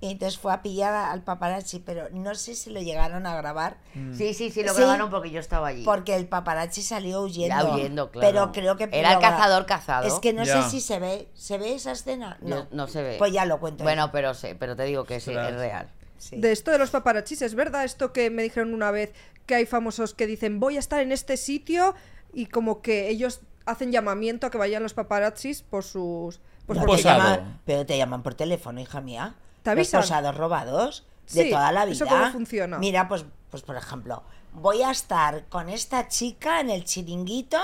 [0.06, 3.78] y entonces fue a pillar al paparazzi, pero no sé si lo llegaron a grabar
[4.18, 4.82] Sí, sí, sí, lo Sí.
[4.82, 5.84] grabaron porque yo estaba allí.
[5.86, 7.56] porque el paparazzi salió huyendo.
[7.56, 8.28] Ya huyendo, claro.
[8.28, 10.08] Pero creo que Era el cazador cazado.
[10.08, 12.38] Es que no sé si se ve, ¿se ve esa escena?
[12.42, 13.16] No, no se ve.
[13.18, 13.84] Pues ya lo cuento.
[13.84, 14.12] Bueno, yo.
[14.12, 15.90] pero sé, pero te digo que sí, es real.
[16.18, 16.38] Sí.
[16.38, 19.14] De esto de los paparazzis, ¿es verdad esto que me dijeron una vez
[19.46, 21.96] que hay famosos que dicen voy a estar en este sitio
[22.34, 26.40] y como que ellos hacen llamamiento a que vayan los paparazzis por sus...
[26.66, 29.36] Pues No, por te llaman- pero te llaman por teléfono, hija mía.
[29.64, 31.96] ¿Te Los posados robados de Sí, toda la vida.
[31.96, 32.78] ¿eso cómo funciona?
[32.78, 37.58] Mira, pues, pues por ejemplo, voy a estar con esta chica en el chiringuito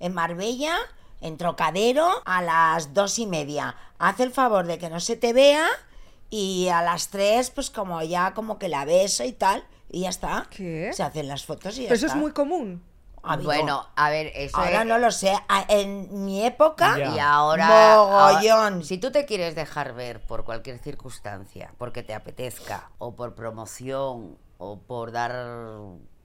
[0.00, 0.74] en Marbella,
[1.20, 3.76] en Trocadero, a las dos y media.
[3.98, 5.66] Haz el favor de que no se te vea
[6.30, 10.08] y a las tres, pues como ya como que la beso y tal, y ya
[10.08, 10.46] está.
[10.50, 10.90] ¿Qué?
[10.92, 12.16] Se hacen las fotos y ya Pero eso está.
[12.18, 12.82] es muy común.
[13.44, 15.32] Bueno, a ver, eso ahora es- no lo sé.
[15.68, 17.14] En mi época, Ya.
[17.14, 18.72] Y ahora, Mogollón.
[18.74, 23.34] ahora- si tú te quieres dejar ver por cualquier circunstancia, porque te apetezca, o por
[23.34, 25.32] promoción, o por dar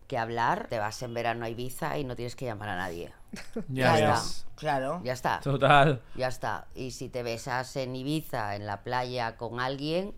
[0.07, 3.13] que hablar, te vas en verano a Ibiza y no tienes que llamar a nadie.
[3.67, 4.45] Ya ves.
[4.55, 5.01] claro.
[5.03, 5.39] Ya está.
[5.41, 6.01] Total.
[6.15, 6.67] Ya está.
[6.75, 10.15] Y si te besas en Ibiza, en la playa con alguien,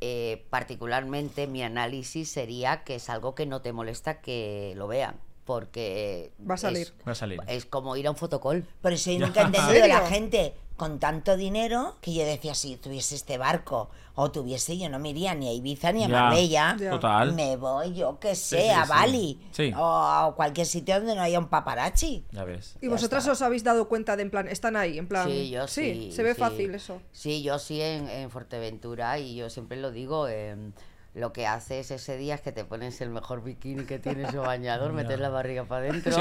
[0.00, 5.16] eh, particularmente mi análisis sería que es algo que no te molesta que lo vean.
[5.44, 6.82] Porque Va a salir.
[6.82, 7.40] Es, Va a salir.
[7.46, 8.66] es como ir a un fotocall.
[8.80, 12.52] Por eso yo nunca he ¿En entendido la gente con tanto dinero que yo decía,
[12.54, 16.08] si tuviese este barco o tuviese, yo no me iría ni a Ibiza ni a
[16.08, 16.20] Ya.
[16.20, 16.76] Marbella.
[16.80, 16.90] Ya.
[16.90, 17.32] Total.
[17.32, 18.84] Me voy, yo que sé, sí, a.
[18.84, 19.72] Bali Sí.
[19.76, 22.24] o a cualquier sitio donde no haya un paparazzi.
[22.32, 22.76] Ya ves.
[22.80, 23.32] ¿Y Ya vosotras está.
[23.32, 25.28] os habéis dado cuenta de en plan, están ahí, en plan...
[25.28, 26.10] Sí, yo sí.
[26.10, 26.40] se ve sí.
[26.40, 27.00] fácil eso.
[27.12, 30.26] Sí, yo sí en, en Fuerteventura y yo siempre lo digo.
[30.26, 30.72] em,
[31.14, 34.42] lo que haces ese día es que te pones el mejor bikini que tienes o
[34.42, 36.12] bañador, metes la barriga para adentro,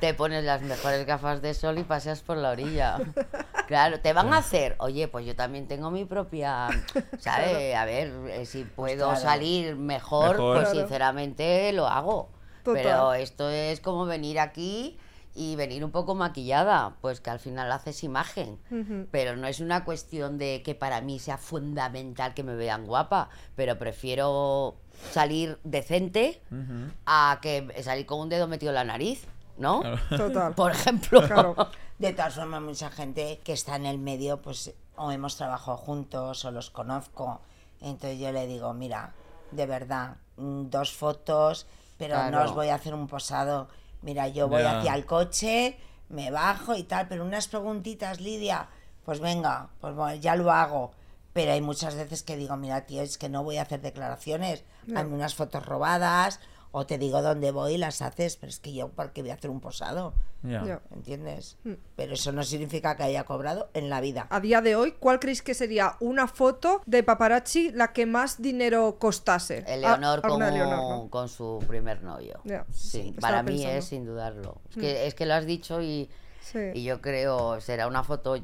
[0.00, 2.98] te pones las mejores gafas de sol y paseas por la orilla.
[3.68, 6.68] Claro, te van a hacer, oye, pues yo también tengo mi propia,
[7.18, 7.74] ¿sabes?
[7.74, 9.20] A ver, eh, si puedo claro.
[9.20, 10.56] salir mejor, Mejor.
[10.56, 10.80] pues Claro.
[10.80, 12.28] sinceramente lo hago.
[12.64, 12.82] Total.
[12.82, 14.98] Pero esto es como venir aquí
[15.34, 18.58] y venir un poco maquillada, pues que al final haces imagen.
[19.10, 23.30] Pero no es una cuestión de que para mí sea fundamental que me vean guapa,
[23.56, 24.76] pero prefiero
[25.10, 26.42] salir decente
[27.06, 29.26] a que salir con un dedo metido en la nariz,
[29.56, 29.80] ¿no?
[29.80, 29.98] Claro.
[30.10, 30.54] Total.
[30.56, 31.26] Por ejemplo.
[31.26, 31.56] Claro.
[31.98, 36.44] De todas formas, mucha gente que está en el medio, pues o hemos trabajado juntos
[36.44, 37.40] o los conozco.
[37.80, 39.12] Entonces yo le digo, mira,
[39.50, 41.66] de verdad, mm, dos fotos,
[41.98, 43.68] pero no os voy a hacer un posado.
[44.02, 44.78] Mira, yo voy Ya.
[44.80, 45.78] hacia el coche,
[46.08, 48.68] me bajo y tal, pero unas preguntitas, Lidia,
[49.04, 50.92] pues venga, pues bueno, ya lo hago.
[51.32, 54.64] Pero hay muchas veces que digo, mira, tío, es que no voy a hacer declaraciones,
[54.94, 56.40] hazme unas fotos robadas,
[56.72, 59.30] o te digo dónde voy y las haces, pero es que yo, ¿por qué voy
[59.30, 60.14] a hacer un posado?
[60.42, 60.80] Ya.
[60.90, 61.56] ¿Entiendes?
[61.64, 61.72] Mm.
[61.94, 64.26] Pero eso no significa que haya cobrado en la vida.
[64.30, 68.42] A día de hoy, ¿cuál creéis que sería una foto de paparazzi la que más
[68.42, 69.64] dinero costase?
[69.68, 71.08] Eleonor Ah, con, Eleonor, ¿no?
[71.10, 72.40] con su primer novio.
[72.72, 73.78] Sí, estaba para mí pensando.
[73.78, 74.60] es sin dudarlo.
[74.70, 76.08] Es que, es que lo has dicho y,
[76.40, 76.58] Sí.
[76.74, 78.36] y yo creo, será una foto,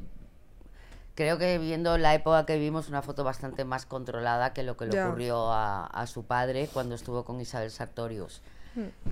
[1.18, 4.86] creo que viendo la época que vivimos, una foto bastante más controlada que lo que
[4.86, 8.40] le ocurrió a, a su padre cuando estuvo con Isabel Sartorius.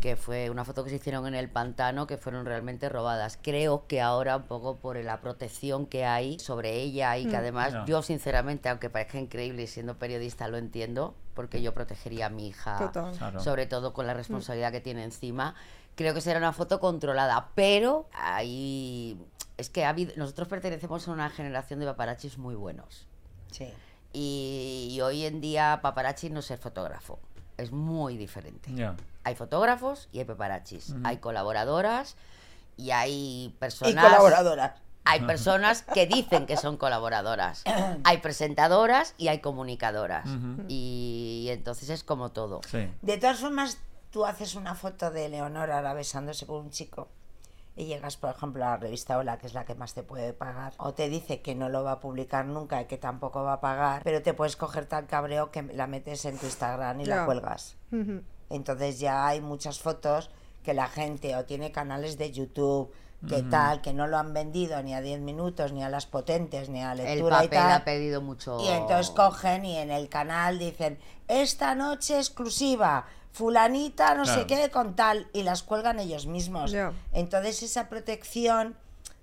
[0.01, 3.37] que fue una foto que se hicieron en el pantano que fueron realmente robadas.
[3.43, 7.73] Creo que ahora un poco por la protección que hay sobre ella y que además
[7.73, 7.85] Ya.
[7.87, 12.47] yo sinceramente, aunque parezca increíble y siendo periodista lo entiendo, porque yo protegería a mi
[12.47, 12.93] hija.
[12.93, 13.41] Claro.
[13.41, 15.57] sobre todo con la responsabilidad que tiene encima.
[15.97, 19.19] Creo que será una foto controlada, pero ahí
[19.57, 23.07] es que ha habido, nosotros pertenecemos a una generación de paparazzis muy buenos.
[23.51, 23.73] Sí.
[24.13, 27.19] Y, y hoy en día paparazzi no es ser fotógrafo,
[27.57, 28.71] es muy diferente.
[28.75, 28.97] Ya.
[29.25, 32.17] Hay fotógrafos y hay paparazzis, hay colaboradoras
[32.77, 33.93] y hay personas...
[33.93, 34.73] Y colaboradoras.
[35.09, 37.63] Hay personas que dicen que son colaboradoras.
[38.05, 40.29] Hay presentadoras y hay comunicadoras.
[40.67, 42.61] y, entonces es como todo.
[42.69, 42.91] Sí.
[43.03, 43.79] De todas formas,
[44.11, 47.09] tú haces una foto de Leonor ahora besándose con un chico
[47.77, 50.33] y llegas, por ejemplo, a la revista Hola, que es la que más te puede
[50.33, 53.55] pagar, o te dice que no lo va a publicar nunca y que tampoco va
[53.55, 57.05] a pagar, pero te puedes coger tan cabreo que la metes en tu Instagram y
[57.05, 57.77] la cuelgas.
[58.49, 60.31] Entonces ya hay muchas fotos
[60.65, 62.93] que la gente o tiene canales de YouTube,
[63.29, 66.69] que tal, que no lo han vendido ni a 10 minutos, ni a las potentes,
[66.69, 67.73] ni a El lectura y papel tal.
[67.73, 68.61] ha pedido mucho...
[68.61, 73.07] Y entonces cogen y en el canal dicen, esta noche exclusiva,
[73.37, 74.47] fulanita no sé Claro.
[74.65, 76.75] qué con tal, y las cuelgan ellos mismos.
[77.13, 78.77] Entonces esa protección,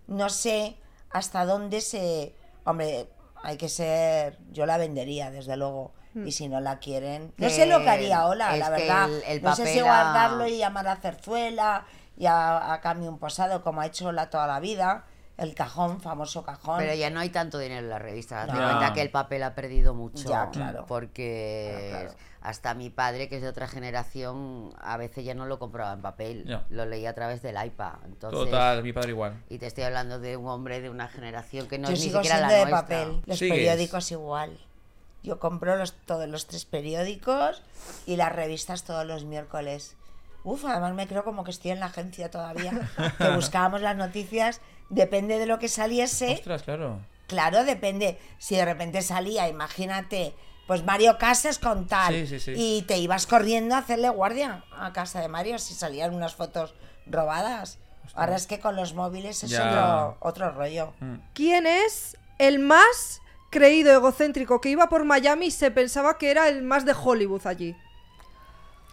[0.08, 0.78] no sé
[1.10, 2.36] hasta dónde se...
[2.64, 3.10] Hombre,
[3.42, 4.38] hay que ser...
[4.52, 5.94] Yo la vendería, desde luego.
[6.26, 7.34] Y si no la quieren...
[7.38, 9.10] No sé lo que haría Hola, es la verdad.
[9.10, 11.86] el- el no sé si guardarlo y llamar a Cerzuela
[12.16, 15.06] y a, a cambio un posado, como ha hecho Hola toda la vida.
[15.38, 16.78] El cajón, famoso cajón.
[16.78, 18.46] Pero ya no hay tanto dinero en la revista.
[18.46, 18.54] Ya.
[18.54, 20.30] cuenta que el papel ha perdido mucho.
[20.30, 20.86] Ya, claro.
[20.88, 22.20] Porque Claro, claro.
[22.44, 26.02] Hasta mi padre, que es de otra generación, a veces ya no lo compraba en
[26.02, 26.60] papel.
[26.70, 27.94] Lo leía a través del iPad.
[28.06, 29.42] Entonces, Total, mi padre igual.
[29.50, 32.12] Y te estoy hablando de un hombre de una generación que no Yo es ni
[32.12, 32.82] siquiera la de nuestra.
[32.82, 33.22] papel.
[33.26, 33.56] Los Sigues.
[33.56, 34.58] periódicos igual.
[35.24, 37.62] Yo compro los, todos los tres periódicos
[38.06, 39.96] y las revistas todos los miércoles.
[40.44, 42.74] Uf, además me creo como que estoy en la agencia todavía.
[43.18, 46.34] que buscábamos las noticias, depende de lo que saliese.
[46.34, 47.00] Ostras, claro.
[47.28, 48.20] Claro, depende.
[48.38, 50.34] Si de repente salía, imagínate,
[50.68, 52.14] pues Mario Casas con tal.
[52.14, 52.54] Sí, sí, sí.
[52.56, 56.74] Y te ibas corriendo a hacerle guardia a casa de Mario si salían unas fotos
[57.06, 57.80] robadas.
[58.16, 59.68] Ahora es que con los móviles es Ya.
[59.68, 60.94] otro, otro rollo.
[61.34, 66.48] ¿Quién es el más creído egocéntrico que iba por Miami y se pensaba que era
[66.50, 67.76] el más de Hollywood allí?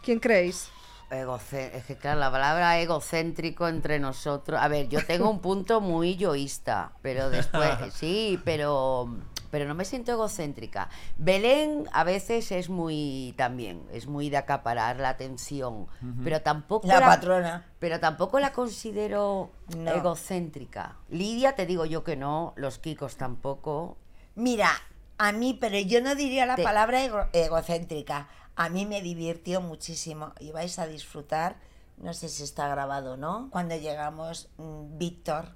[0.02, 0.68] ¿Quién creéis?
[1.10, 4.60] Egocé- es que claro, la palabra egocéntrico entre nosotros.
[4.60, 9.08] A ver, yo tengo un punto muy yoísta, pero después, sí, pero,
[9.50, 10.88] pero no me siento egocéntrica.
[11.18, 15.86] Belén a veces es muy también, es muy de acaparar la atención,
[16.24, 17.66] pero tampoco La patrona.
[17.78, 19.90] pero tampoco la considero No.
[19.90, 20.96] egocéntrica.
[21.08, 23.96] Lidia, te digo yo que no, los Kikos tampoco.
[24.36, 24.70] Mira,
[25.18, 28.28] a mí, pero yo no diría la Te- palabra ego- egocéntrica.
[28.56, 31.56] A mí me divirtió muchísimo y vais a disfrutar,
[31.98, 35.46] no sé si está grabado o no, cuando llegamos, mm, Víctor,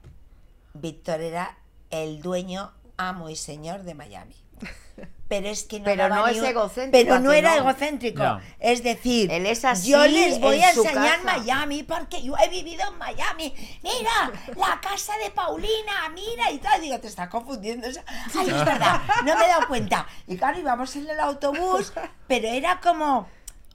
[0.74, 1.56] Víctor era
[1.90, 4.36] el dueño, amo y señor de Miami.
[5.26, 7.62] Pero es que no Pero no es un- egocéntrico, Pero no ¿a que era no?
[7.62, 8.40] egocéntrico.
[8.60, 11.38] Es decir, Él es así yo les voy en a enseñar casa.
[11.38, 13.52] Miami porque yo he vivido en Miami.
[13.82, 16.80] Mira, la casa de Paulina, mira y tal.
[16.80, 17.88] Digo, te estás confundiendo.
[17.88, 20.06] Ay, es verdad, no me he dado cuenta.
[20.28, 21.92] Y claro, íbamos en el autobús,
[22.28, 23.26] pero era como...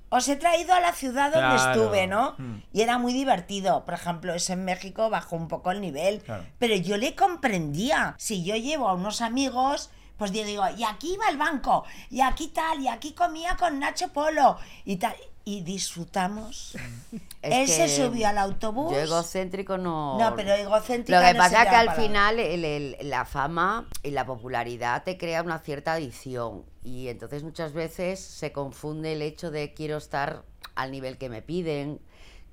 [0.10, 1.72] Os he traído a la ciudad donde Claro.
[1.72, 2.36] estuve, ¿no?
[2.38, 2.64] Mm.
[2.74, 3.86] Y era muy divertido.
[3.86, 6.22] Por ejemplo, eso en México bajó un poco el nivel.
[6.24, 6.45] Claro.
[6.57, 8.16] Pero yo le comprendía.
[8.18, 12.20] Si yo llevo a unos amigos, pues yo digo, y aquí iba al banco, y
[12.22, 15.16] aquí tal, y aquí comía con Nacho Polo, y tal.
[15.46, 16.76] Y disfrutamos.
[17.42, 18.92] Es Él se subió al autobús.
[18.92, 20.20] Yo egocéntrico no.
[20.20, 22.04] No, pero egocéntrica Lo que no pasa es que al palabra.
[22.04, 26.66] final el- el- la fama y la popularidad te crea una cierta adicción.
[26.84, 30.44] Y entonces muchas veces se confunde el hecho de quiero estar
[30.76, 32.02] al nivel que me piden,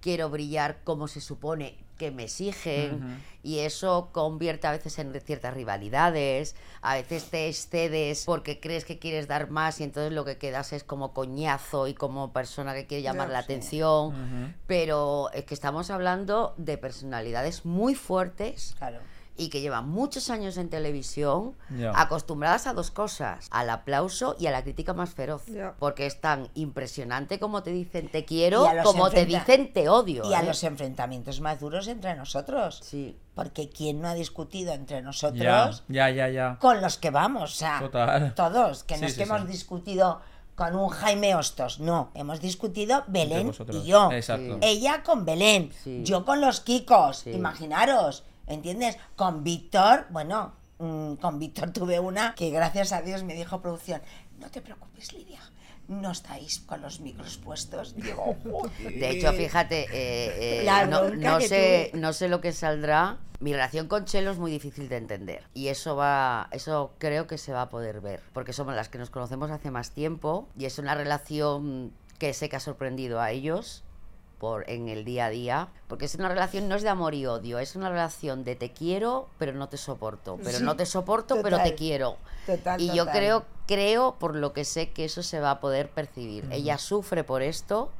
[0.00, 5.54] quiero brillar como se supone que me exigen y eso convierte a veces en ciertas
[5.54, 10.36] rivalidades, a veces te excedes porque crees que quieres dar más y entonces lo que
[10.36, 13.44] quedas es como coñazo y como persona que quiere llamar la sí.
[13.44, 19.00] atención, pero es que estamos hablando de personalidades muy fuertes Claro.
[19.36, 21.54] Y que llevan muchos años en televisión
[21.94, 25.44] acostumbradas a dos cosas, al aplauso y a la crítica más feroz.
[25.78, 30.28] Porque es tan impresionante como te dicen te quiero, como te dicen te odio.
[30.30, 30.46] Y a ¿eh?
[30.46, 32.80] los enfrentamientos más duros entre nosotros.
[32.82, 33.16] Sí.
[33.34, 36.56] Porque ¿quién no ha discutido entre nosotros ya, ya, ya.
[36.58, 37.52] con los que vamos?
[37.52, 38.34] O sea, Total.
[38.34, 38.82] todos.
[38.84, 40.20] Que no Sí, es sí, que hemos discutido
[40.54, 41.80] con un Jaime Hostos.
[41.80, 44.10] No, hemos discutido Belén y yo.
[44.10, 44.58] Exacto.
[44.62, 46.00] Ella con Belén, Sí.
[46.02, 47.18] yo con los Kikos.
[47.18, 47.32] Sí.
[47.32, 48.96] Imaginaros, ¿entiendes?
[49.16, 54.00] Con Víctor, bueno, mm, con Víctor tuve una que gracias a Dios me dijo producción,
[54.38, 55.40] no te preocupes Lidia,
[55.88, 57.94] no estáis con los micros puestos.
[57.96, 58.94] Digo, "Joder".
[58.98, 62.00] De hecho, fíjate, eh, eh, no, no sé, tuve.
[62.00, 63.18] no sé lo que saldrá.
[63.38, 65.44] Mi relación con Chelo es muy difícil de entender.
[65.52, 68.22] Y eso va, eso creo que se va a poder ver.
[68.32, 70.48] Porque somos las que nos conocemos hace más tiempo.
[70.58, 73.84] Y es una relación que sé que ha sorprendido a ellos
[74.38, 75.68] por en el día a día.
[75.88, 78.72] Porque es una relación, no es de amor y odio, es una relación de te
[78.72, 80.38] quiero, pero no te soporto.
[80.42, 82.16] Pero Sí, no te soporto, pero te quiero.
[82.46, 85.90] Total, y yo creo, creo, por lo que sé, que eso se va a poder
[85.90, 86.46] percibir.
[86.50, 87.90] Ella sufre por esto.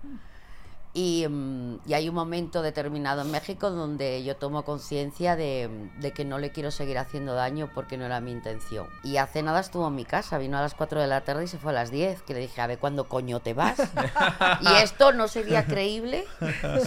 [0.99, 5.69] Y, mm, y hay un momento determinado en México donde yo tomo conciencia de,
[6.01, 8.87] de que no le quiero seguir haciendo daño porque no era mi intención.
[9.05, 11.49] Y hace nada estuvo en mi casa, vino a las 4 de la tarde y
[11.49, 13.77] se fue a las 10, que le dije, a ver, ¿cuándo coño te vas?
[14.63, 16.25] y esto no sería creíble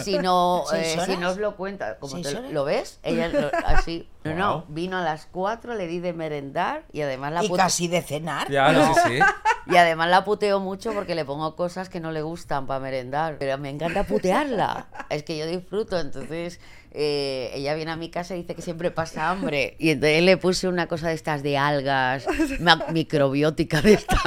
[0.02, 1.18] si no, ¿Seis eh, si horas?
[1.20, 1.98] no os lo cuenta.
[1.98, 2.52] Como ¿Seis te-?
[2.52, 2.98] ¿Lo ves?
[3.04, 4.08] Ella lo- así.
[4.22, 4.64] No, no, Guau.
[4.68, 8.02] vino a las 4, le di de merendar y además la Y pute- casi de
[8.02, 8.50] cenar.
[8.50, 9.18] Ya, no, sí, sí.
[9.72, 13.36] y además la puteo mucho porque le pongo cosas que no le gustan para merendar.
[13.38, 14.88] Pero me encanta putearla.
[15.08, 15.98] Es que yo disfruto.
[15.98, 16.60] Entonces
[16.92, 19.76] eh, ella viene a mi casa y dice que siempre pasa hambre.
[19.78, 22.26] Y entonces le puse una cosa de estas de algas,
[22.92, 24.20] microbiótica de estas,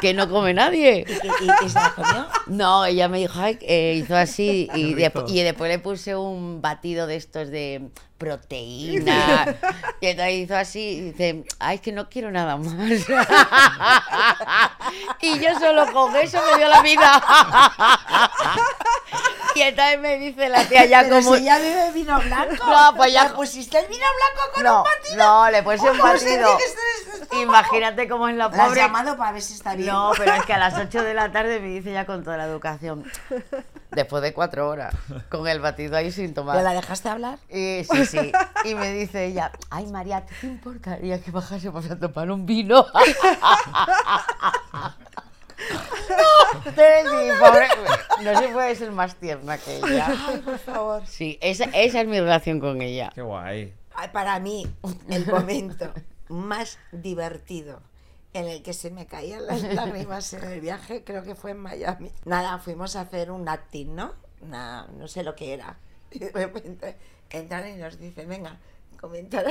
[0.00, 1.04] que no come nadie.
[1.08, 2.26] ¿Y, y- y se la comió?
[2.46, 6.60] No, ella me dijo, "Ay", eh, hizo así y, de- y después le puse un
[6.62, 7.88] batido de estos de
[8.18, 9.56] proteína.
[10.02, 12.72] Y entonces hizo así y dice, ay, es que no quiero nada más.
[15.20, 17.22] y yo solo con eso me dio la vida.
[19.54, 21.36] y entonces me dice la tía ya Pero como...
[21.36, 22.64] si ya bebe vino blanco.
[22.66, 25.16] No, pues ya- ¿Le pusiste el vino blanco con No, un batido?
[25.24, 26.56] no, le puse un ¿Cómo se batido.
[26.56, 26.80] dice que esto
[27.34, 28.80] es- Imagínate cómo es la ¿La has pobre.
[28.80, 29.88] llamado para ver si está bien?
[29.92, 32.36] No, pero es que a las 8 de la tarde me dice ya con toda
[32.36, 33.04] la educación.
[33.92, 34.94] Después de cuatro horas,
[35.28, 36.62] con el batido ahí sin ¿Pero tomar.
[36.62, 37.38] la dejaste hablar?
[37.48, 38.32] Y, sí, sí.
[38.64, 42.84] Y me dice ella, ay María, ¿qué te importaría que bajásemos a tomar un vino?
[45.70, 47.68] No, pobre.
[48.22, 50.06] No se puede ser más tierna que ella.
[50.28, 51.06] Ay, por favor.
[51.06, 53.10] Sí, esa, esa es mi relación con ella.
[53.14, 53.74] Qué guay.
[53.94, 54.66] Ay, Para mí,
[55.08, 55.92] el momento
[56.28, 57.82] más divertido
[58.32, 61.58] en el que se me caían las lágrimas en el viaje, creo que fue en
[61.58, 62.12] Miami.
[62.24, 64.14] Nada, fuimos a hacer un acting, ¿no?
[64.40, 65.76] Una- no sé lo que era.
[66.12, 66.96] Y de repente
[67.30, 68.58] entran y nos dicen, venga,
[69.00, 69.44] comentar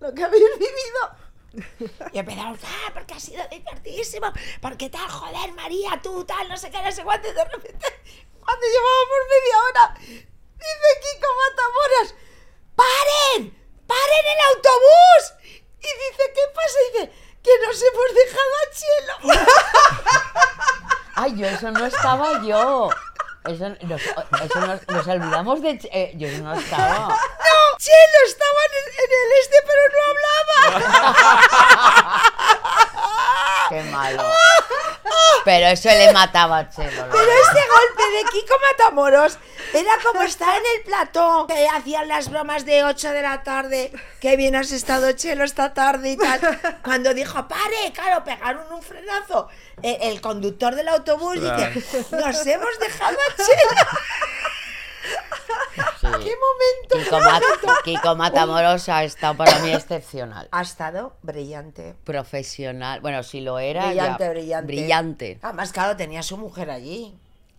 [0.00, 1.24] lo que habéis vivido.
[2.12, 6.70] Y empezamos, ah, porque ha sido divertidísimo, porque tal, joder, María, tú, tal, no sé
[6.70, 7.86] qué, no sé cuánto, y de repente,
[8.40, 12.14] cuando llevábamos media hora, dice Kiko Matamoros,
[12.74, 13.64] ¡paren!
[13.86, 15.24] ¡paren el autobús!
[15.78, 16.78] Y dice, ¿qué pasa?
[16.80, 17.12] Y dice,
[17.44, 19.14] que nos hemos dejado a Chelo.
[21.16, 22.88] Ay, yo eso no estaba yo.
[23.44, 25.78] Eso, nos, eso nos, nos olvidamos de...
[25.92, 27.08] Eh, yo no estaba.
[27.08, 30.33] No, Chelo estaba en el, en el este, pero no hablaba.
[33.68, 34.22] Qué malo.
[35.44, 37.06] Pero eso le mataba a Chelo.
[37.06, 39.38] lo Pero ese golpe de Kiko Matamoros
[39.74, 43.92] era como estar en el plató, que hacían las bromas de 8 de la tarde,
[44.20, 46.40] que bien has estado Chelo esta tarde y tal.
[46.82, 49.48] Cuando dijo, pare, claro, pegaron un frenazo.
[49.82, 53.80] El, el conductor del autobús dice, nos hemos dejado a Chelo.
[56.18, 57.04] ¡Qué momento!
[57.04, 60.48] Kiko, Mat- Kiko Matamoros ha estado para mí excepcional.
[60.52, 61.94] Ha estado brillante.
[62.04, 63.00] Profesional.
[63.00, 63.86] Bueno, si lo era.
[63.86, 64.66] Brillante, ya- brillante.
[64.66, 65.38] Brillante.
[65.42, 67.14] Además, claro, tenía su mujer allí.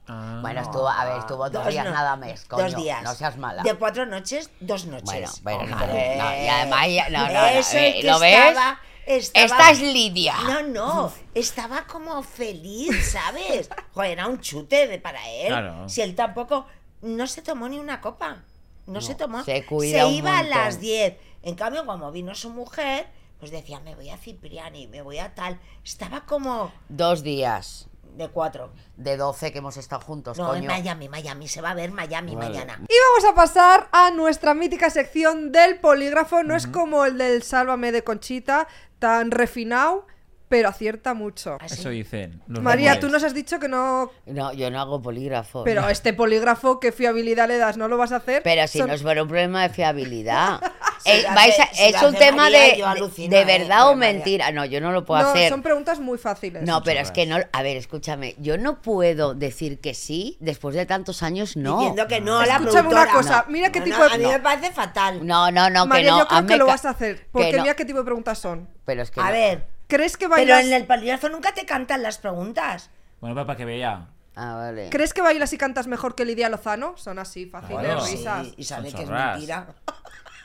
[0.08, 0.38] Ah.
[0.42, 2.64] Bueno, estuvo, a ver, estuvo dos, días no- nada más, coño.
[2.66, 3.02] Dos días.
[3.04, 3.64] No seas mala.
[3.64, 5.42] De cuatro noches, dos noches.
[5.42, 8.36] Bueno, bueno, no, y además ya- no, no, no, Eso eh, es que ¿lo ves?
[8.36, 10.36] estaba- estaba- Esta es Lidia.
[10.46, 13.68] No, no, estaba como feliz, ¿sabes?
[13.96, 15.48] Joder, era un chute de, para él.
[15.48, 15.90] Claro.
[15.90, 16.68] Si él tampoco,
[17.06, 18.44] no se tomó ni una copa.
[18.88, 19.44] No, se tomó.
[19.44, 21.16] se cuida un iba a las 10.
[21.44, 23.08] En cambio, como vino su mujer,
[23.40, 25.60] pues decía, me voy a Cipriani, me voy a tal.
[25.84, 28.72] Estaba como Dos días de cuatro.
[28.96, 30.66] de 12 que hemos estado juntos, No, en.
[30.68, 32.50] Miami, Miami, se va a ver Miami Vale.
[32.50, 32.80] mañana.
[32.88, 36.44] Y vamos a pasar a nuestra mítica sección del polígrafo.
[36.44, 38.68] No es como el del Sálvame de Conchita,
[39.00, 40.06] tan refinado,
[40.50, 41.58] pero acierta mucho.
[41.60, 41.76] Así.
[41.80, 42.42] Eso dicen.
[42.48, 43.00] los María, rumores.
[43.08, 44.12] tú nos has dicho que no.
[44.26, 45.64] No, yo no hago polígrafo.
[45.64, 45.90] Pero no.
[45.90, 47.78] este polígrafo, ¿qué fiabilidad le das?
[47.78, 48.44] ¿No lo vas a hacer?
[48.44, 50.62] Pero si Son- no es por un problema de fiabilidad.
[51.08, 53.96] Eh, vais a- si es un tema María, de, alucino, de eh, verdad o de
[53.98, 54.14] María.
[54.14, 54.52] mentira.
[54.52, 55.50] No, yo no lo puedo No, hacer.
[55.52, 56.64] son preguntas muy fáciles.
[56.64, 57.38] No, pero es que no.
[57.52, 58.34] A ver, escúchame.
[58.40, 61.78] Yo no puedo decir que sí después de tantos años, no.
[61.78, 63.52] Diciendo que no a la Escúchame una cosa, No.
[63.54, 64.32] mira qué No, tipo no, de- A mí no.
[64.32, 65.24] me parece fatal.
[65.28, 66.20] No, no, no, María, que no.
[66.22, 67.18] yo creo que lo vas a hacer.
[67.20, 67.62] que Porque no.
[67.62, 68.68] mira qué tipo de preguntas son.
[68.86, 69.32] Pero es que A no.
[69.32, 72.90] ver, ¿Crees que pero bailas, en el polígrafo nunca te cantan las preguntas.
[73.22, 74.08] Bueno, para que vea.
[74.36, 74.90] Ah, vale.
[74.90, 76.98] ¿Crees que bailas y cantas mejor que Lidia Lozano?
[76.98, 78.48] Son así, fáciles, Bueno, risas.
[78.48, 79.32] Sí, y sabe Son que es chorras.
[79.36, 79.68] mentira.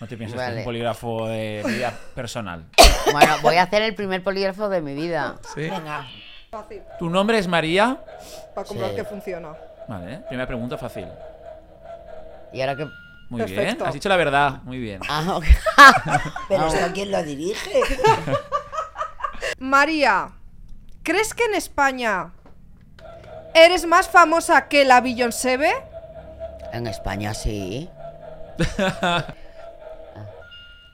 [0.00, 0.52] No te pienses que Vale.
[0.54, 2.64] es un polígrafo de vida personal.
[3.12, 5.36] Bueno, voy a hacer el primer polígrafo de mi vida.
[5.54, 5.62] Sí.
[5.62, 6.06] Venga.
[6.50, 6.82] Fácil.
[6.98, 7.98] ¿Tu nombre es María?
[8.54, 8.96] Para comprobar Sí.
[8.96, 9.52] que funciona.
[9.88, 11.06] Vale, primera pregunta fácil.
[12.52, 12.86] Y ahora que.
[13.28, 13.84] Muy bien, Perfecto.
[13.86, 14.62] has dicho la verdad.
[14.64, 15.00] Muy bien.
[15.08, 15.44] Ah, ok.
[16.48, 17.80] Pero esto quién lo dirige.
[19.58, 20.32] María,
[21.02, 22.32] ¿crees que en España
[23.54, 25.58] eres más famosa que la Beyoncé?
[26.72, 27.88] En España sí.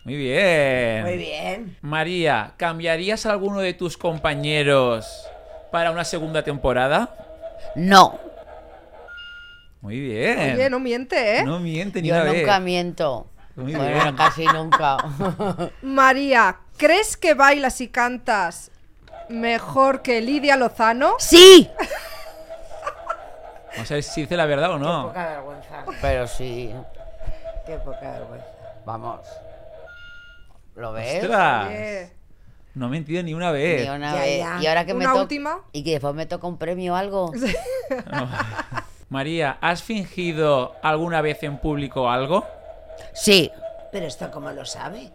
[0.04, 1.02] Muy bien.
[1.02, 1.76] Muy bien.
[1.80, 5.26] María, ¿cambiarías a alguno de tus compañeros
[5.72, 7.12] para una segunda temporada?
[7.74, 8.18] No.
[9.80, 10.54] Muy bien.
[10.54, 11.44] Oye, no miente, ¿eh?
[11.44, 12.64] No miente ni Yo una nunca vez.
[12.64, 13.26] miento.
[13.56, 14.16] Muy bueno, bien.
[14.16, 14.96] casi nunca.
[15.82, 18.70] María, ¿crees que bailas y cantas
[19.28, 21.14] mejor que Lidia Lozano?
[21.18, 21.70] ¡Sí!
[23.74, 25.08] Vamos a ver si dice la verdad o no.
[25.08, 25.84] Poca vergüenza.
[26.00, 26.72] Pero sí.
[27.66, 28.46] Qué poca vergüenza.
[28.86, 29.20] Vamos.
[30.76, 31.22] ¿Lo ves?
[31.24, 31.68] ¡Ostras!
[31.68, 32.12] Oye,
[32.74, 33.82] No he mentido ni una vez.
[33.88, 34.38] Ni una Ya, vez.
[34.38, 34.58] ya.
[34.62, 35.22] Y ahora que me ¿Una toca.
[35.22, 35.60] última?
[35.72, 37.32] Y que después me toca un premio o algo.
[39.08, 42.44] María, ¿has fingido alguna vez en público algo?
[43.14, 43.50] Sí.
[43.92, 45.10] Pero esto cómo lo sabe.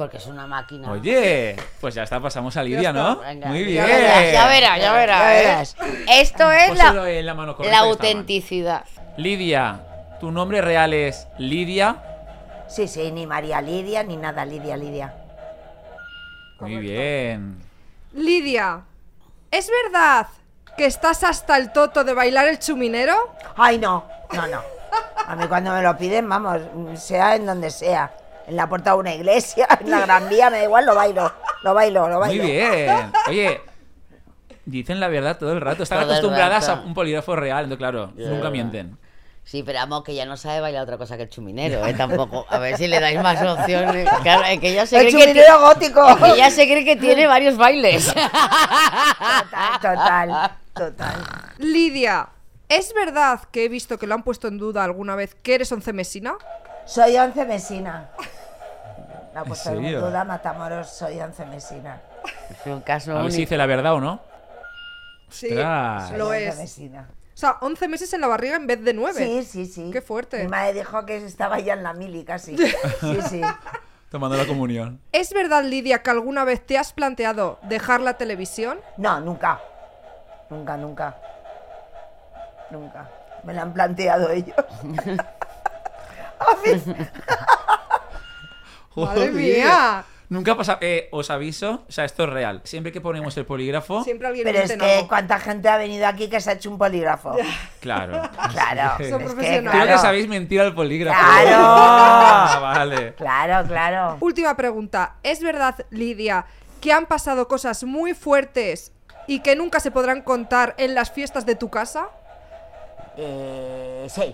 [0.00, 0.90] Porque es una máquina.
[0.90, 3.16] Oye, pues ya está, pasamos a Lidia, ¿no?
[3.18, 3.98] Venga, Muy ya bien.
[3.98, 5.20] verás, Ya verás, ya verás.
[5.20, 5.76] Ya verás.
[6.08, 8.86] Esto es Póselo la, en la mano autenticidad.
[9.18, 9.78] Lidia,
[10.18, 12.02] ¿tu nombre real es Lidia?
[12.66, 15.12] Sí, sí, ni María Lidia, ni nada, Lidia, Lidia.
[16.60, 17.58] Muy bien.
[18.14, 18.80] Lidia,
[19.50, 20.28] ¿es verdad
[20.78, 23.34] que estás hasta el toto de bailar el chuminero?
[23.54, 24.62] Ay, no, no, no.
[25.26, 26.62] A mí cuando me lo piden, vamos,
[26.94, 28.10] sea en donde sea.
[28.50, 31.32] En la puerta de una iglesia, en la Gran Vía, me da igual, lo bailo,
[31.62, 32.44] lo bailo, lo Muy bailo.
[32.44, 33.12] bien.
[33.28, 33.60] Oye,
[34.64, 35.84] dicen la verdad todo el rato.
[35.84, 36.80] Están Todo acostumbradas rato.
[36.80, 38.28] a un polígrafo real, entonces claro, Ya.
[38.28, 38.98] nunca mienten.
[39.44, 41.94] Sí, pero vamos, que ya no sabe bailar otra cosa que el chuminero, ¿eh?
[41.94, 42.44] Tampoco.
[42.50, 44.08] A ver si le dais más opciones.
[44.22, 46.08] Claro, es que ella se El cree que, chuminero gótico.
[46.08, 48.06] es que ella se cree que tiene varios bailes.
[48.12, 51.14] Total, total, total.
[51.58, 52.28] Lidia,
[52.68, 55.70] ¿es verdad que he visto que lo han puesto en duda alguna vez que eres
[55.72, 56.34] once mesina?
[56.86, 58.10] Soy once mesina.
[59.34, 60.00] La ¿En puesto en serio?
[60.00, 62.00] duda, Matamoros, soy once mesina.
[62.50, 64.20] Es un caso A ver si dice la verdad o no.
[65.28, 66.10] Sí, Ostras.
[66.12, 66.56] lo Soy es.
[66.58, 67.08] mesina.
[67.34, 69.14] O sea, 11 meses en la barriga en vez de 9.
[69.24, 69.90] Sí, sí, sí.
[69.92, 70.42] Qué fuerte.
[70.42, 72.56] Mi madre dijo que estaba ya en la mili casi.
[73.00, 73.40] Sí, sí.
[74.10, 75.00] Tomando la comunión.
[75.12, 78.80] ¿Es verdad, Lidia, que alguna vez te has planteado dejar la televisión?
[78.96, 79.60] No, nunca.
[80.50, 81.16] Nunca, nunca.
[82.72, 83.08] Nunca.
[83.44, 84.56] Me lo han planteado ellos.
[86.40, 86.82] A mí-
[88.96, 89.32] ¡Madre Joder.
[89.32, 90.04] mía!
[90.28, 90.78] Nunca pasa.
[90.80, 92.60] Eh, os aviso, o sea, esto es real.
[92.62, 94.04] Siempre que ponemos el polígrafo.
[94.04, 95.08] Siempre alguien Pero es que algo.
[95.08, 97.34] cuánta gente ha venido aquí que se ha hecho un polígrafo.
[97.80, 98.22] Claro.
[98.52, 98.92] Claro.
[98.98, 99.82] Son es que, profesionales.
[99.82, 101.18] Creo que sabéis mentir al polígrafo.
[101.20, 101.56] ¡Claro!
[101.58, 103.14] Ah, vale.
[103.14, 104.16] Claro, claro.
[104.20, 105.16] Última pregunta.
[105.24, 106.46] ¿Es verdad, Lidia,
[106.80, 108.92] que han pasado cosas muy fuertes
[109.26, 112.08] y que nunca se podrán contar en las fiestas de tu casa?
[113.16, 114.32] Eh, sí.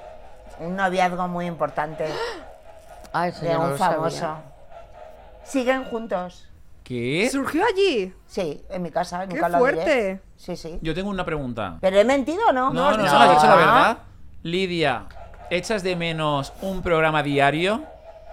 [0.61, 2.04] Un noviazgo muy importante
[3.18, 3.96] Ay, eso de yo no un lo sabía.
[3.96, 4.36] famoso.
[5.44, 6.48] Siguen juntos.
[6.84, 7.28] ¿Qué?
[7.32, 8.14] ¿Surgió allí?
[8.26, 9.26] Sí, en mi casa.
[9.26, 9.72] ¡Qué Nunca lo diré.
[9.74, 10.20] fuerte!
[10.36, 10.78] Sí, sí.
[10.82, 11.78] Yo tengo una pregunta.
[11.80, 12.72] ¿Pero he mentido o no?
[12.72, 13.04] No, no, no.
[13.04, 13.98] no, has dicho la verdad.
[14.42, 15.06] Lidia,
[15.50, 17.82] ¿echas de menos un programa diario?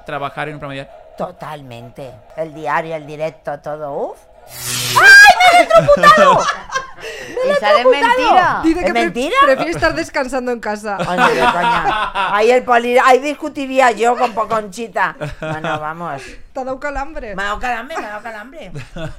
[0.05, 0.93] ¿Trabajar en un programa diario?
[1.17, 2.11] Totalmente.
[2.35, 4.11] El diario, el directo, todo.
[4.11, 4.17] Uf.
[7.45, 8.61] Y sale mentira.
[8.63, 9.35] Dice ¿Es que pre- mentira?
[9.45, 10.97] prefiere estar descansando en casa.
[10.99, 12.35] Ay, ni de coña.
[12.35, 12.97] Ahí el poli...
[13.03, 15.15] Ahí discutiría yo con Poconchita.
[15.39, 16.21] Bueno, vamos.
[16.53, 17.35] Te ha dado calambre.
[17.35, 18.71] Me ha dado calambre, me ha dado calambre.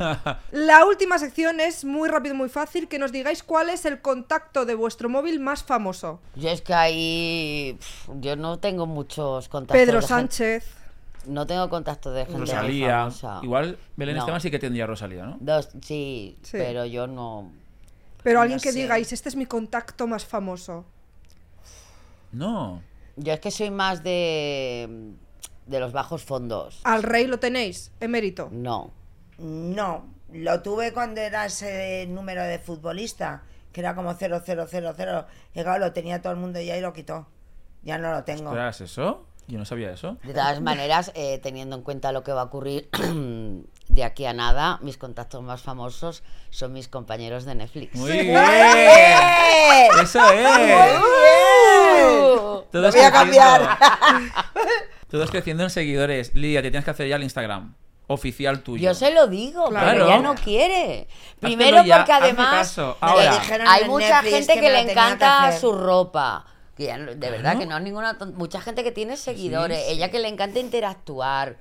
[0.52, 2.88] La última sección es muy rápido muy fácil.
[2.88, 6.20] Que nos digáis cuál es el contacto de vuestro móvil más famoso.
[6.36, 7.78] Yo es que ahí.
[8.20, 9.76] Yo no tengo muchos contactos.
[9.76, 10.66] Pedro de gente- Sánchez.
[11.26, 12.98] No tengo contacto de gente Rosalía.
[12.98, 13.40] famosa.
[13.42, 14.20] Igual Belén No.
[14.22, 15.38] Esteban sí que tendría Rosalía, ¿no?
[15.40, 16.50] Dos, sí, Sí.
[16.58, 17.50] pero yo no.
[18.24, 18.78] Pero No alguien que sé.
[18.80, 20.84] digáis, este es mi contacto más famoso.
[22.32, 22.82] No.
[23.16, 25.12] Yo es que soy más de.
[25.66, 26.80] de los bajos fondos.
[26.82, 28.48] Al rey lo tenéis, emérito.
[28.50, 28.90] No.
[29.38, 35.26] No, lo tuve cuando era ese número de futbolista, que era como 0000.
[35.54, 37.26] Y claro, lo tenía todo el mundo y ahí lo quitó.
[37.82, 38.48] Ya no lo tengo.
[38.50, 39.26] ¿Esperas eso?
[39.46, 40.16] Yo no sabía eso.
[40.24, 42.88] De todas maneras, eh, teniendo en cuenta lo que va a ocurrir
[43.88, 47.94] de aquí a nada, mis contactos más famosos son mis compañeros de Netflix.
[47.94, 48.36] Muy bien.
[50.02, 50.46] Eso es.
[51.00, 53.12] Uh, Todo voy a creciendo.
[53.12, 53.78] cambiar.
[55.10, 56.34] Todo es creciendo en seguidores.
[56.34, 57.74] Lidia, te tienes que hacer ya el Instagram.
[58.06, 58.82] Oficial tuyo.
[58.90, 59.86] Yo se lo digo, Claro.
[59.90, 61.08] pero ella no quiere.
[61.40, 66.44] Primero ya, porque además Ahora, hay mucha Netflix gente que, le que encanta su ropa.
[66.76, 69.92] Que ya no- de verdad que no es ninguna mucha gente que tiene seguidores, sí.
[69.92, 71.56] ella que le encanta interactuar.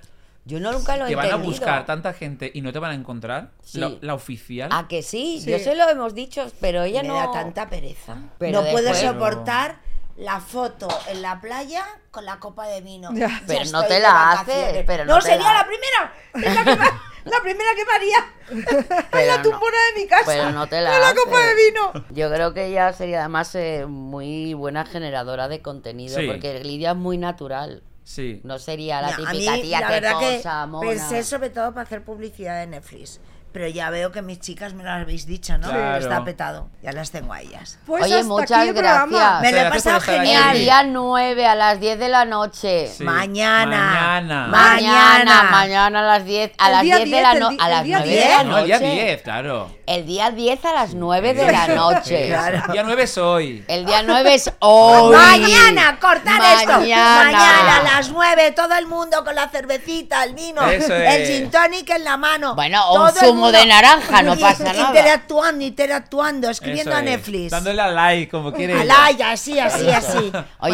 [0.45, 2.91] Yo no nunca lo he que van a buscar tanta gente y no te van
[2.91, 3.51] a encontrar.
[3.61, 3.79] Sí.
[3.79, 4.69] La, la oficial.
[4.73, 5.39] ¿A que sí?
[5.41, 5.51] Sí.
[5.51, 7.15] Yo se lo hemos dicho, pero ella me no...
[7.15, 8.17] da tanta pereza.
[8.39, 9.77] Pero no puedo después- soportar
[10.17, 13.09] la foto en la playa con la copa de vino.
[13.13, 13.41] Ya.
[13.47, 16.13] Pero no te de la haces, pero no, no te sería la- la primera.
[16.49, 19.43] Es la, que ma- la primera que me haría en la no.
[19.43, 20.23] tumbona de mi casa.
[20.25, 22.05] Pero no te la Con la copa de vino.
[22.09, 26.27] Yo creo que ella sería además eh, muy buena generadora de contenido, Sí.
[26.27, 27.81] porque Lidia es muy natural.
[28.03, 28.41] Sí.
[28.43, 30.89] No sería la Mira, a típica mí, tía la que mona.
[30.89, 33.19] pensé sobre todo para hacer publicidad de Netflix.
[33.53, 35.69] Pero ya veo que mis chicas me lo habéis dicho, ¿no?
[35.69, 35.97] Claro.
[35.99, 36.69] Está petado.
[36.81, 37.77] Ya las tengo a ellas.
[37.85, 39.05] Pues Oye, hasta muchas aquí el programa.
[39.17, 39.41] gracias.
[39.41, 40.09] Me lo he pasado aquí.
[40.11, 40.57] El genial.
[40.57, 42.87] día 9 a las 10 de la noche.
[42.87, 43.03] Sí.
[43.03, 43.77] Mañana.
[43.77, 44.47] Mañana.
[44.47, 47.57] Mañana, mañana a las 10, a El las día 10 de la 10, el noche.
[47.61, 48.45] A el las día 9 de la 10.
[48.45, 48.91] No, el día noche.
[49.05, 49.77] 10, claro.
[49.85, 52.27] El día 10 a las 9 de la noche.
[52.29, 52.57] Claro.
[52.65, 53.65] El día 9 es hoy.
[53.67, 55.15] El día 9 es hoy.
[55.15, 56.79] Mañana, cortar esto.
[56.79, 57.23] Mañana.
[57.25, 61.29] Mañana a las 9, todo el mundo con la cervecita, el vino, Eso el es.
[61.29, 62.55] gin tonic en la mano.
[62.55, 64.87] Bueno, o un Mundo de naranja, no pasa nada.
[64.87, 67.05] Interactuando, interactuando, escribiendo Eso a es.
[67.05, 67.51] Netflix.
[67.51, 68.79] Dándole a like, como quieres.
[68.81, 70.17] A like, así, así, así.
[70.17, 70.31] Oye,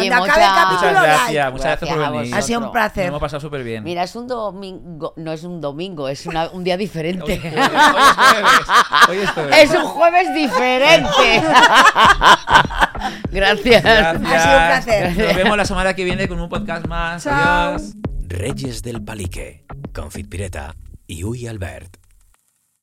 [0.08, 1.50] Cuando mucha- acabe el capítulo, Muchas gracias, like.
[1.50, 2.34] muchas gracias por Gracias a venir.
[2.34, 3.06] Ha sido un Nos placer.
[3.06, 3.84] hemos pasado súper bien.
[3.84, 7.32] Mira, es un domingo, no es un domingo, es una- un día Hoy diferente.
[7.32, 8.66] hoy es jueves.
[9.08, 9.56] Hoy es jueves.
[9.58, 11.42] Es un jueves diferente.
[13.30, 13.82] Gracias.
[13.82, 13.84] Gracias.
[13.84, 15.16] Ha sido un placer.
[15.26, 17.24] Nos vemos la semana que viene con un podcast más.
[17.24, 17.74] Chao.
[17.74, 17.92] Adiós.
[18.28, 20.74] Reyes del Palique, con Fit Pireta
[21.06, 21.99] y Uy Albert.